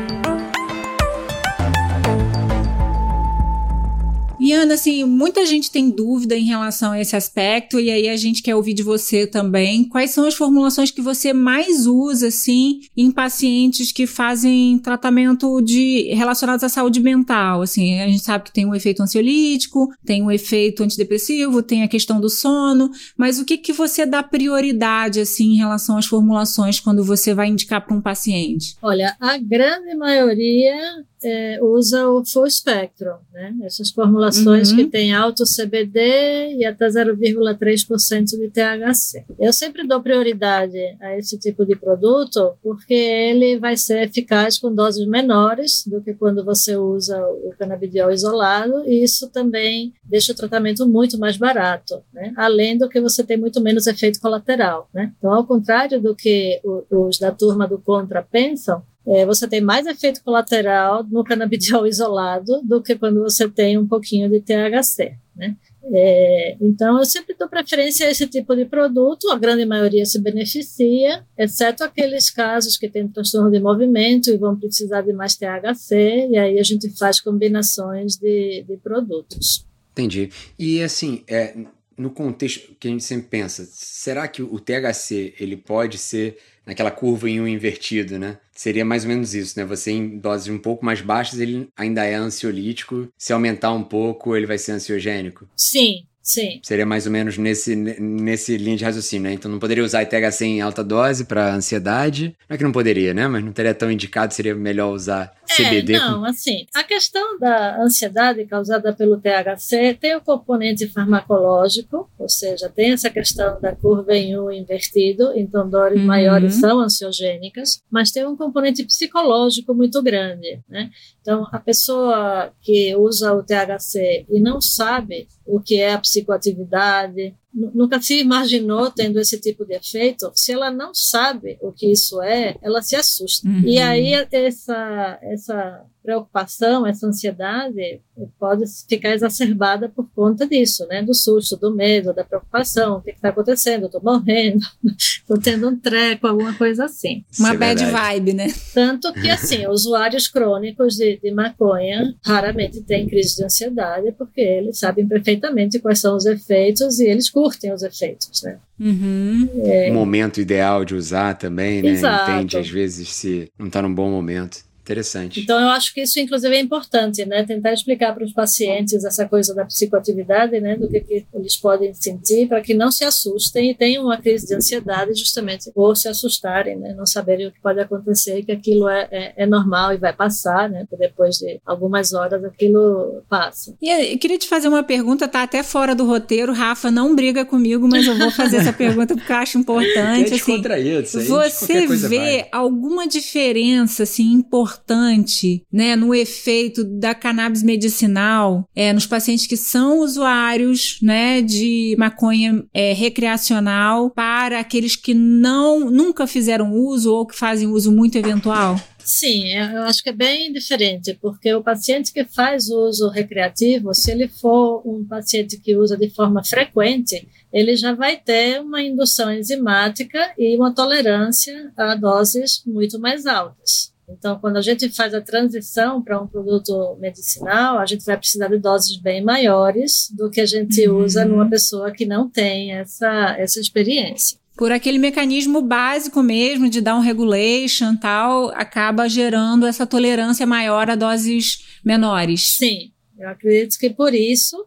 Ana, 4.54 4.76
assim, 4.76 5.04
muita 5.04 5.46
gente 5.46 5.72
tem 5.72 5.90
dúvida 5.90 6.38
em 6.38 6.46
relação 6.46 6.92
a 6.92 7.00
esse 7.00 7.16
aspecto, 7.16 7.80
e 7.80 7.90
aí 7.90 8.10
a 8.10 8.18
gente 8.18 8.42
quer 8.42 8.56
ouvir 8.56 8.74
de 8.74 8.84
você 8.84 9.26
também. 9.28 9.84
Quais 9.86 10.12
são 10.12 10.26
as 10.26 10.36
formulações 10.36 10.92
que 10.92 11.02
você 11.02 11.34
mais 11.34 11.86
usa, 11.88 12.28
assim, 12.28 12.82
em 12.96 13.12
pacientes 13.12 13.92
que 13.92 14.06
fazem 14.08 14.78
tratamento 14.80 15.62
de 15.62 16.14
relacionados 16.14 16.64
à 16.64 16.70
saúde 16.70 17.00
mental? 17.00 17.62
Assim, 17.62 18.00
a 18.00 18.08
gente 18.08 18.24
sabe 18.24 18.46
que 18.46 18.54
tem 18.54 18.66
um 18.66 18.76
efeito 18.76 19.02
ansiolítico, 19.02 19.90
tem 20.06 20.24
um 20.24 20.32
efeito 20.32 20.84
antidepressivo, 20.84 21.64
tem 21.64 21.84
a 21.84 21.88
questão 21.88 22.20
do 22.20 22.30
sono, 22.30 22.90
mas 23.18 23.40
o 23.40 23.46
que 23.46 23.58
que 23.58 23.74
você 23.74 24.06
dá 24.06 24.24
prioridade, 24.24 25.20
assim, 25.20 25.54
em 25.54 25.58
relação 25.58 25.98
às 25.98 26.06
formulações 26.06 26.80
quando 26.80 27.04
você 27.04 27.34
vai 27.34 27.48
indicar 27.48 27.86
para 27.86 27.96
um 27.96 28.02
paciente? 28.02 28.76
Olha, 28.82 29.16
a 29.20 29.38
grande 29.38 29.96
maioria 29.96 31.06
é, 31.24 31.60
usa 31.62 32.10
o 32.10 32.26
full 32.26 32.50
spectrum, 32.50 33.16
né? 33.34 33.56
Essas 33.64 33.92
formulações 33.92 34.72
uhum. 34.72 34.78
que 34.78 34.86
têm 34.86 35.14
alto 35.14 35.44
CBD 35.44 36.56
e 36.58 36.66
até 36.66 36.88
0,3% 36.88 38.26
de 38.26 38.50
THC. 38.50 39.26
Eu 39.40 39.54
sempre 39.54 39.88
dou 39.88 40.02
prioridade 40.02 40.80
a 41.00 41.18
esse 41.18 41.38
tipo 41.38 41.66
de 41.66 41.76
produto 41.76 42.54
porque 42.64 42.94
ele 42.94 43.60
vai 43.60 43.78
ser 43.78 44.04
eficaz 44.04 44.58
com 44.58 44.74
doses 44.74 45.08
menores 45.08 45.84
do 45.86 46.02
que 46.02 46.14
quando 46.14 46.44
você 46.44 46.76
usa 46.76 47.20
o 47.26 47.54
canabidiol 47.58 48.12
isolado 48.12 48.84
e 48.88 49.04
isso 49.04 49.30
também 49.30 49.94
deixa 50.04 50.32
o 50.32 50.36
tratamento 50.36 50.88
muito 50.88 51.18
mais 51.18 51.38
barato, 51.38 52.02
né? 52.14 52.34
Além 52.36 52.78
do 52.78 52.90
que 52.90 53.00
você 53.00 53.24
tem 53.24 53.38
muito 53.38 53.62
menos 53.62 53.88
efeito 53.88 54.20
colateral, 54.20 54.90
né? 54.94 55.14
Então, 55.18 55.34
ao 55.34 55.46
contrário 55.46 56.02
do 56.02 56.16
que 56.16 56.60
os 56.90 57.20
da 57.20 57.32
turma 57.32 57.68
do 57.68 57.78
contra 57.78 58.22
pensam, 58.22 58.84
é, 59.06 59.26
você 59.26 59.48
tem 59.48 59.62
mais 59.62 59.86
efeito 59.88 60.24
colateral 60.24 61.04
no 61.04 61.24
canabidiol 61.24 61.86
isolado 61.88 62.62
do 62.64 62.82
que 62.82 62.96
quando 62.96 63.22
você 63.22 63.50
tem 63.50 63.78
um 63.78 63.88
pouquinho 63.88 64.30
de 64.30 64.40
THC, 64.42 65.16
né? 65.36 65.56
É, 65.84 66.58
então, 66.62 67.00
eu 67.00 67.06
sempre 67.06 67.36
dou 67.38 67.50
preferência 67.50 68.06
a 68.06 68.12
esse 68.12 68.28
tipo 68.28 68.56
de 68.56 68.66
produto, 68.66 69.32
a 69.32 69.38
grande 69.38 69.66
maioria 69.66 70.06
se 70.06 70.22
beneficia, 70.22 71.26
exceto 71.36 71.84
aqueles 71.84 72.30
casos 72.30 72.78
que 72.78 72.88
têm 72.88 73.08
transtorno 73.08 73.50
de 73.50 73.60
movimento 73.60 74.30
e 74.30 74.38
vão 74.38 74.56
precisar 74.56 75.02
de 75.02 75.12
mais 75.12 75.36
THC, 75.36 76.30
e 76.30 76.38
aí 76.38 76.60
a 76.60 76.64
gente 76.64 76.88
faz 76.98 77.20
combinações 77.20 78.16
de, 78.16 78.64
de 78.68 78.78
produtos. 78.78 79.66
Entendi. 79.92 80.30
E 80.58 80.82
assim, 80.84 81.24
é, 81.28 81.56
no 82.02 82.10
contexto 82.10 82.76
que 82.80 82.88
a 82.88 82.92
gente 82.92 83.04
sempre 83.04 83.28
pensa, 83.28 83.68
será 83.72 84.28
que 84.28 84.42
o 84.42 84.60
THC 84.60 85.36
ele 85.40 85.56
pode 85.56 85.98
ser 85.98 86.38
naquela 86.66 86.92
curva 86.92 87.30
em 87.30 87.40
um 87.40 87.48
invertido, 87.48 88.20
né? 88.20 88.38
Seria 88.54 88.86
mais 88.86 89.04
ou 89.04 89.10
menos 89.10 89.34
isso, 89.34 89.58
né? 89.58 89.66
Você 89.66 89.92
em 89.92 90.20
doses 90.20 90.48
um 90.48 90.58
pouco 90.58 90.86
mais 90.86 91.02
baixas, 91.02 91.40
ele 91.40 91.70
ainda 91.76 92.06
é 92.06 92.16
ansiolítico. 92.16 93.08
Se 93.18 93.34
aumentar 93.34 93.72
um 93.74 93.84
pouco, 93.84 94.36
ele 94.36 94.46
vai 94.46 94.58
ser 94.58 94.74
ansiogênico. 94.74 95.48
Sim, 95.56 96.06
Sim. 96.22 96.60
Seria 96.64 96.86
mais 96.86 97.06
ou 97.06 97.12
menos 97.12 97.38
nesse, 97.38 97.76
nesse 97.76 98.56
linha 98.58 98.78
de 98.78 98.86
raciocínio, 98.86 99.24
né? 99.24 99.34
Então 99.34 99.50
não 99.50 99.60
poderia 99.60 99.84
usar 99.84 100.06
THC 100.06 100.46
em 100.46 100.62
alta 100.62 100.84
dose 100.84 101.26
para 101.26 101.54
ansiedade. 101.54 102.36
Não 102.48 102.56
é 102.56 102.58
que 102.58 102.64
não 102.64 102.72
poderia, 102.72 103.14
né? 103.14 103.28
Mas 103.28 103.44
não 103.44 103.52
teria 103.52 103.74
tão 103.74 103.92
indicado, 103.92 104.34
seria 104.34 104.54
melhor 104.54 104.94
usar 104.94 105.34
CBD. 105.56 105.96
É, 105.96 106.00
não, 106.00 106.20
com... 106.20 106.26
assim, 106.26 106.66
a 106.74 106.84
questão 106.84 107.40
da 107.40 107.82
ansiedade 107.82 108.46
causada 108.46 108.94
pelo 108.94 109.20
THC 109.20 109.98
tem 110.00 110.16
o 110.16 110.22
componente 110.22 110.88
farmacológico, 110.88 112.10
ou 112.18 112.30
seja, 112.30 112.70
tem 112.70 112.92
essa 112.92 113.10
questão 113.10 113.60
da 113.60 113.76
curva 113.76 114.16
em 114.16 114.38
U 114.38 114.52
invertido, 114.52 115.34
então 115.36 115.70
dores 115.70 116.00
uhum. 116.00 116.06
maiores 116.06 116.56
são 116.56 116.80
ansiogênicas, 116.80 117.82
mas 117.90 118.12
tem 118.12 118.26
um 118.26 118.36
componente 118.36 118.84
psicológico 118.84 119.74
muito 119.74 120.02
grande, 120.02 120.60
né? 120.70 120.90
Então, 121.22 121.48
a 121.52 121.60
pessoa 121.60 122.52
que 122.62 122.96
usa 122.96 123.34
o 123.34 123.44
THC 123.44 124.26
e 124.28 124.40
não 124.40 124.60
sabe 124.60 125.28
o 125.46 125.60
que 125.60 125.80
é 125.80 125.94
a 125.94 126.00
psicoatividade, 126.12 127.34
nunca 127.54 128.02
se 128.02 128.20
imaginou 128.20 128.90
tendo 128.92 129.20
esse 129.20 129.40
tipo 129.40 129.66
de 129.66 129.74
efeito, 129.74 130.32
se 130.34 130.54
ela 130.54 130.72
não 130.72 130.94
sabe 130.94 131.58
o 131.62 131.72
que 131.72 131.92
isso 131.92 132.22
é, 132.22 132.56
ela 132.62 132.82
se 132.82 132.96
assusta. 132.96 133.48
Uhum. 133.48 133.62
E 133.66 133.80
aí 133.80 134.14
essa, 134.32 135.20
essa 135.22 135.86
preocupação, 136.04 136.86
essa 136.86 137.08
ansiedade 137.08 138.02
pode 138.40 138.64
ficar 138.88 139.14
exacerbada 139.14 139.90
por 139.90 140.10
conta 140.14 140.48
disso, 140.48 140.86
né? 140.88 141.02
Do 141.02 141.14
susto, 141.14 141.58
do 141.58 141.74
medo, 141.74 142.14
da 142.14 142.24
preocupação, 142.24 142.98
o 142.98 143.02
que 143.02 143.12
está 143.12 143.30
acontecendo? 143.30 143.86
Estou 143.86 144.02
morrendo, 144.02 144.60
estou 144.98 145.40
tendo 145.40 145.70
um 145.70 145.78
treco, 145.78 146.28
alguma 146.28 146.54
coisa 146.54 146.86
assim. 146.86 147.24
Uma 147.40 147.54
é 147.54 147.58
bad 147.58 147.86
vibe, 147.86 148.34
né? 148.34 148.48
Tanto 148.74 149.14
que, 149.14 149.30
assim, 149.30 149.66
usuários 149.70 150.28
crônicos 150.28 150.96
de, 150.96 151.20
de 151.20 151.32
maconha 151.32 152.16
raramente 152.24 152.82
têm 152.82 153.08
crise 153.08 153.38
de 153.38 153.46
ansiedade 153.46 154.12
porque 154.18 154.42
eles 154.42 154.80
sabem 154.80 155.08
perfeitamente 155.08 155.80
quais 155.80 156.00
são 156.00 156.16
os 156.16 156.26
efeitos 156.26 157.00
e 157.00 157.08
eles 157.08 157.30
curtem 157.42 157.74
os 157.74 157.82
efeitos, 157.82 158.44
né? 158.44 158.60
Uhum. 158.80 159.50
É... 159.64 159.90
O 159.90 159.96
momento 159.96 160.40
ideal 160.40 160.86
de 160.86 160.94
usar 160.94 161.34
também, 161.34 161.82
né? 161.82 161.90
Exato. 161.90 162.30
Entende, 162.30 162.58
às 162.58 162.70
vezes, 162.70 163.12
se 163.16 163.52
não 163.58 163.66
está 163.66 163.82
num 163.82 163.94
bom 163.94 164.12
momento. 164.12 164.64
Interessante. 164.82 165.40
Então, 165.40 165.60
eu 165.60 165.70
acho 165.70 165.94
que 165.94 166.02
isso, 166.02 166.20
inclusive, 166.20 166.56
é 166.56 166.60
importante, 166.60 167.24
né? 167.26 167.44
Tentar 167.44 167.72
explicar 167.72 168.14
para 168.14 168.26
os 168.26 168.34
pacientes 168.34 169.06
essa 169.06 169.28
coisa 169.28 169.54
da 169.54 169.64
psicoatividade, 169.64 170.60
né? 170.60 170.76
Do 170.76 170.88
que, 170.88 171.00
que 171.02 171.26
eles 171.34 171.56
podem 171.56 171.94
sentir, 171.94 172.48
para 172.48 172.62
que 172.62 172.74
não 172.74 172.92
se 172.92 173.04
assustem 173.06 173.72
e 173.72 173.76
tenham 173.76 174.06
uma 174.06 174.18
crise 174.18 174.48
de 174.48 174.56
ansiedade 174.56 175.14
justamente 175.14 175.72
por 175.72 175.96
se 175.96 176.08
assustarem, 176.08 176.78
né? 176.78 176.96
Não 176.98 177.06
saberem 177.06 177.48
o 177.48 177.52
que 177.52 177.62
pode 177.62 177.80
acontecer 177.80 178.40
e 178.40 178.44
que 178.44 178.52
aquilo 178.52 178.90
é, 178.90 179.08
é, 179.12 179.34
é 179.38 179.46
normal 179.46 179.94
e 179.94 179.98
vai 179.98 180.14
passar, 180.14 180.68
né? 180.68 180.86
Porque 180.90 181.08
depois 181.08 181.38
de 181.38 181.62
algumas 181.64 182.12
horas 182.12 182.44
aquilo 182.44 183.22
passa. 183.30 183.76
E 183.80 184.14
eu 184.14 184.18
queria 184.18 184.38
te 184.38 184.48
fazer 184.48 184.68
uma 184.68 184.84
pergunta, 184.84 185.28
tá 185.28 185.44
até 185.44 185.62
fora 185.62 185.94
do 185.94 186.06
roteiro. 186.06 186.54
Rafa, 186.54 186.90
não 186.90 187.16
briga 187.16 187.46
comigo, 187.46 187.88
mas 187.88 188.08
eu 188.08 188.18
vou 188.18 188.32
fazer 188.32 188.58
essa 188.58 188.74
pergunta 188.74 189.16
porque 189.16 189.32
eu 189.32 189.38
acho 189.38 189.60
importante. 189.60 189.94
É 189.94 190.24
assim, 190.24 190.36
isso 190.36 191.36
aí, 191.40 191.50
você 191.50 192.08
vê 192.08 192.18
vai. 192.18 192.48
alguma 192.52 193.08
diferença, 193.08 194.04
assim, 194.04 194.32
importante 194.32 194.71
importante, 194.72 195.66
né, 195.72 195.96
no 195.96 196.16
efeito 196.16 196.84
da 196.84 197.14
cannabis 197.14 197.62
medicinal 197.62 198.68
é, 198.76 198.94
nos 198.94 199.06
pacientes 199.06 199.46
que 199.46 199.58
são 199.58 200.00
usuários, 200.00 200.98
né, 201.02 201.42
de 201.42 201.96
maconha 201.98 202.64
é, 202.74 202.94
recreacional 202.94 204.10
para 204.12 204.60
aqueles 204.60 204.96
que 204.96 205.14
não 205.14 205.92
nunca 205.92 206.26
fizeram 206.26 206.74
uso 206.74 207.14
ou 207.14 207.26
que 207.26 207.38
fazem 207.38 207.68
uso 207.68 207.92
muito 207.92 208.18
eventual? 208.18 208.80
Sim, 209.04 209.48
eu 209.48 209.82
acho 209.84 210.04
que 210.04 210.10
é 210.10 210.14
bem 210.14 210.54
diferente, 210.54 211.18
porque 211.20 211.54
o 211.54 211.64
paciente 211.64 212.14
que 212.14 212.24
faz 212.24 212.70
uso 212.70 213.10
recreativo, 213.10 213.94
se 213.94 214.12
ele 214.12 214.28
for 214.28 214.82
um 214.86 215.04
paciente 215.06 215.60
que 215.60 215.76
usa 215.76 215.98
de 215.98 216.10
forma 216.12 216.44
frequente, 216.44 217.28
ele 217.52 217.76
já 217.76 217.94
vai 217.94 218.16
ter 218.16 218.62
uma 218.62 218.82
indução 218.82 219.34
enzimática 219.34 220.34
e 220.38 220.56
uma 220.56 220.74
tolerância 220.74 221.72
a 221.76 221.96
doses 221.96 222.64
muito 222.66 223.00
mais 223.00 223.26
altas. 223.26 223.91
Então, 224.12 224.38
quando 224.40 224.58
a 224.58 224.62
gente 224.62 224.90
faz 224.90 225.14
a 225.14 225.22
transição 225.22 226.02
para 226.02 226.22
um 226.22 226.28
produto 226.28 226.98
medicinal, 227.00 227.78
a 227.78 227.86
gente 227.86 228.06
vai 228.06 228.18
precisar 228.18 228.48
de 228.48 228.58
doses 228.58 228.98
bem 228.98 229.24
maiores 229.24 230.10
do 230.12 230.30
que 230.30 230.42
a 230.42 230.46
gente 230.46 230.88
uhum. 230.88 231.04
usa 231.04 231.26
numa 231.26 231.50
pessoa 231.50 231.92
que 231.92 232.06
não 232.06 232.30
tem 232.30 232.74
essa, 232.74 233.36
essa 233.38 233.60
experiência. 233.60 234.38
Por 234.58 234.72
aquele 234.72 235.00
mecanismo 235.00 235.62
básico 235.62 236.22
mesmo 236.22 236.70
de 236.70 236.82
dar 236.82 236.96
um 236.96 237.00
regulation 237.00 237.96
tal, 237.96 238.50
acaba 238.50 239.08
gerando 239.08 239.66
essa 239.66 239.88
tolerância 239.88 240.46
maior 240.46 240.90
a 240.90 240.96
doses 240.96 241.80
menores. 241.84 242.58
Sim, 242.58 242.92
eu 243.18 243.30
acredito 243.30 243.80
que 243.80 243.90
por 243.90 244.14
isso. 244.14 244.66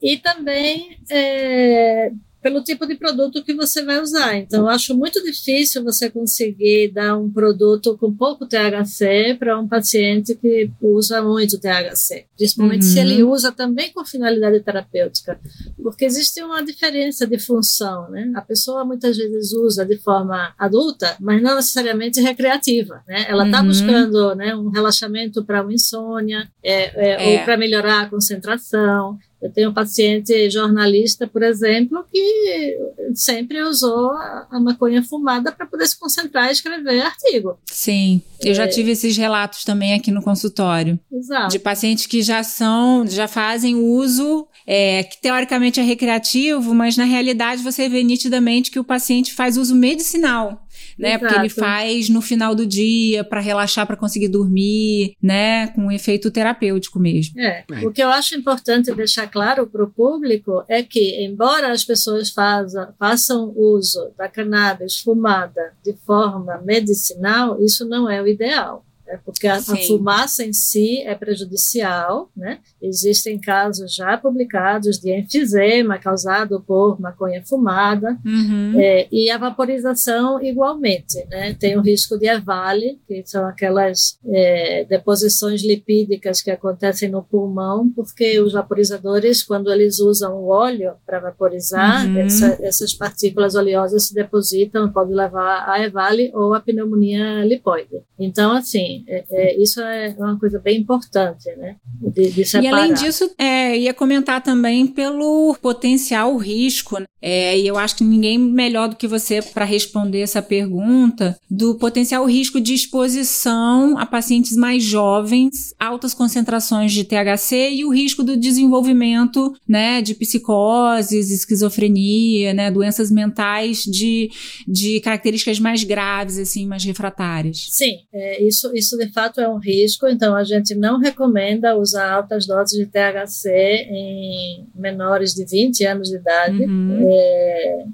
E 0.00 0.16
também 0.16 0.98
é, 1.10 2.12
pelo 2.42 2.62
tipo 2.62 2.86
de 2.86 2.94
produto 2.94 3.42
que 3.42 3.54
você 3.54 3.84
vai 3.84 4.00
usar. 4.00 4.36
Então, 4.36 4.60
eu 4.60 4.68
acho 4.68 4.96
muito 4.96 5.22
difícil 5.22 5.82
você 5.82 6.08
conseguir 6.08 6.92
dar 6.92 7.16
um 7.16 7.30
produto 7.30 7.96
com 7.98 8.14
pouco 8.14 8.46
THC 8.46 9.36
para 9.38 9.58
um 9.58 9.66
paciente 9.66 10.34
que 10.34 10.70
usa 10.80 11.22
muito 11.22 11.58
THC, 11.58 12.26
principalmente 12.36 12.84
uhum. 12.84 12.92
se 12.92 12.98
ele 13.00 13.22
uhum. 13.22 13.32
usa 13.32 13.50
também 13.50 13.92
com 13.92 14.04
finalidade 14.04 14.60
terapêutica, 14.60 15.40
porque 15.82 16.04
existe 16.04 16.42
uma 16.42 16.62
diferença 16.62 17.26
de 17.26 17.38
função, 17.38 18.08
né? 18.10 18.30
A 18.36 18.40
pessoa 18.40 18.84
muitas 18.84 19.16
vezes 19.16 19.52
usa 19.52 19.84
de 19.84 19.96
forma 19.98 20.54
adulta, 20.58 21.16
mas 21.20 21.42
não 21.42 21.56
necessariamente 21.56 22.20
recreativa, 22.20 23.02
né? 23.08 23.26
Ela 23.28 23.46
está 23.46 23.60
uhum. 23.60 23.66
buscando, 23.66 24.34
né, 24.34 24.54
um 24.54 24.68
relaxamento 24.68 25.44
para 25.44 25.62
uma 25.62 25.72
insônia, 25.72 26.48
é, 26.62 26.74
é, 26.74 27.34
é. 27.34 27.38
ou 27.38 27.44
para 27.44 27.56
melhorar 27.56 28.02
a 28.02 28.08
concentração. 28.10 29.18
Eu 29.46 29.52
tenho 29.52 29.70
um 29.70 29.74
paciente 29.74 30.50
jornalista, 30.50 31.26
por 31.26 31.42
exemplo, 31.42 32.04
que 32.12 32.78
sempre 33.14 33.62
usou 33.62 34.10
a, 34.10 34.58
maconha 34.60 35.02
fumada 35.02 35.52
para 35.52 35.66
poder 35.66 35.86
se 35.86 35.98
concentrar 35.98 36.48
e 36.48 36.52
escrever 36.52 37.00
artigo. 37.00 37.58
Sim, 37.66 38.20
eu 38.42 38.50
é. 38.50 38.54
já 38.54 38.66
tive 38.66 38.90
esses 38.90 39.16
relatos 39.16 39.64
também 39.64 39.94
aqui 39.94 40.10
no 40.10 40.22
consultório. 40.22 40.98
Exato. 41.12 41.52
De 41.52 41.58
pacientes 41.58 42.06
que 42.06 42.22
já 42.22 42.42
são, 42.42 43.06
já 43.06 43.28
fazem 43.28 43.76
uso, 43.76 44.46
é, 44.66 45.04
que 45.04 45.20
teoricamente 45.20 45.78
é 45.78 45.82
recreativo, 45.82 46.74
mas 46.74 46.96
na 46.96 47.04
realidade 47.04 47.62
você 47.62 47.88
vê 47.88 48.02
nitidamente 48.02 48.70
que 48.70 48.80
o 48.80 48.84
paciente 48.84 49.32
faz 49.32 49.56
uso 49.56 49.74
medicinal. 49.74 50.65
Né? 50.98 51.10
Exato. 51.10 51.24
Porque 51.24 51.40
ele 51.40 51.48
faz 51.48 52.08
no 52.08 52.20
final 52.20 52.54
do 52.54 52.66
dia 52.66 53.24
para 53.24 53.40
relaxar, 53.40 53.86
para 53.86 53.96
conseguir 53.96 54.28
dormir, 54.28 55.14
né? 55.22 55.68
Com 55.68 55.82
um 55.82 55.92
efeito 55.92 56.30
terapêutico 56.30 56.98
mesmo. 56.98 57.38
É. 57.40 57.64
é. 57.70 57.86
O 57.86 57.92
que 57.92 58.02
eu 58.02 58.08
acho 58.08 58.34
importante 58.34 58.94
deixar 58.94 59.26
claro 59.28 59.66
para 59.66 59.84
o 59.84 59.90
público 59.90 60.64
é 60.68 60.82
que, 60.82 61.24
embora 61.24 61.72
as 61.72 61.84
pessoas 61.84 62.30
façam, 62.30 62.94
façam 62.98 63.52
uso 63.56 64.10
da 64.16 64.28
cannabis 64.28 64.98
fumada 64.98 65.72
de 65.84 65.94
forma 66.04 66.60
medicinal, 66.64 67.62
isso 67.62 67.86
não 67.86 68.10
é 68.10 68.22
o 68.22 68.26
ideal. 68.26 68.84
É 69.08 69.16
porque 69.16 69.46
a, 69.46 69.56
a, 69.56 69.60
fumaça 69.86 70.44
em 70.44 70.52
si 70.52 71.00
é 71.02 71.14
prejudicial, 71.14 72.28
né? 72.36 72.58
Existem 72.80 73.38
casos 73.38 73.94
já 73.94 74.16
publicados 74.18 74.98
de 74.98 75.12
enfisema 75.16 75.98
causado 75.98 76.62
por 76.66 77.00
maconha 77.00 77.42
fumada 77.44 78.18
uhum. 78.24 78.74
é, 78.78 79.08
e 79.10 79.30
a 79.30 79.38
vaporização 79.38 80.42
igualmente, 80.42 81.24
né? 81.30 81.54
Tem 81.54 81.76
o 81.78 81.80
risco 81.80 82.18
de 82.18 82.26
EVALE, 82.26 83.00
que 83.06 83.22
são 83.24 83.46
aquelas 83.46 84.18
é, 84.26 84.84
deposições 84.84 85.62
lipídicas 85.62 86.42
que 86.42 86.50
acontecem 86.50 87.10
no 87.10 87.22
pulmão, 87.22 87.90
porque 87.94 88.40
os 88.40 88.52
vaporizadores, 88.52 89.42
quando 89.42 89.72
eles 89.72 89.98
usam 89.98 90.34
o 90.34 90.48
óleo 90.48 90.94
para 91.06 91.20
vaporizar, 91.20 92.06
uhum. 92.06 92.18
essa, 92.18 92.58
essas 92.60 92.92
partículas 92.92 93.54
oleosas 93.54 94.08
se 94.08 94.14
depositam, 94.14 94.92
pode 94.92 95.12
levar 95.12 95.68
a 95.68 95.82
EVALE 95.82 96.30
ou 96.34 96.54
a 96.54 96.60
pneumonia 96.60 97.44
lipoide. 97.44 98.02
Então, 98.18 98.52
assim, 98.52 99.04
é, 99.08 99.24
é, 99.30 99.62
isso 99.62 99.80
é 99.80 100.14
uma 100.18 100.38
coisa 100.38 100.58
bem 100.58 100.80
importante, 100.80 101.48
né? 101.56 101.76
De, 102.00 102.30
de 102.30 102.44
e 102.66 102.70
além 102.76 102.94
disso, 102.94 103.30
é, 103.38 103.78
ia 103.78 103.94
comentar 103.94 104.42
também 104.42 104.86
pelo 104.86 105.56
potencial 105.60 106.36
risco, 106.36 106.98
né? 106.98 107.06
É, 107.20 107.58
e 107.58 107.66
eu 107.66 107.76
acho 107.76 107.96
que 107.96 108.04
ninguém 108.04 108.38
melhor 108.38 108.88
do 108.88 108.96
que 108.96 109.08
você 109.08 109.40
para 109.42 109.64
responder 109.64 110.20
essa 110.20 110.40
pergunta 110.40 111.36
do 111.50 111.74
potencial 111.74 112.24
risco 112.24 112.60
de 112.60 112.74
exposição 112.74 113.98
a 113.98 114.06
pacientes 114.06 114.56
mais 114.56 114.84
jovens, 114.84 115.74
altas 115.78 116.14
concentrações 116.14 116.92
de 116.92 117.04
THC 117.04 117.72
e 117.72 117.84
o 117.84 117.92
risco 117.92 118.22
do 118.22 118.36
desenvolvimento, 118.36 119.52
né, 119.66 120.00
de 120.02 120.14
psicoses, 120.14 121.30
esquizofrenia, 121.30 122.54
né, 122.54 122.70
doenças 122.70 123.10
mentais 123.10 123.82
de, 123.82 124.30
de 124.68 125.00
características 125.00 125.58
mais 125.58 125.82
graves, 125.82 126.38
assim, 126.38 126.66
mais 126.66 126.84
refratárias. 126.84 127.66
Sim, 127.70 128.00
é, 128.12 128.42
isso, 128.46 128.70
isso 128.74 128.96
de 128.96 129.10
fato 129.10 129.40
é 129.40 129.48
um 129.48 129.58
risco, 129.58 130.06
então 130.06 130.36
a 130.36 130.44
gente 130.44 130.74
não 130.74 131.00
recomenda 131.00 131.76
usar 131.76 132.12
altas 132.12 132.46
doses 132.46 132.55
de 132.64 132.86
THC 132.86 133.50
em 133.90 134.66
menores 134.74 135.34
de 135.34 135.44
20 135.44 135.84
anos 135.84 136.08
de 136.08 136.16
idade. 136.16 136.64
Uhum. 136.64 137.06
É, 137.08 137.84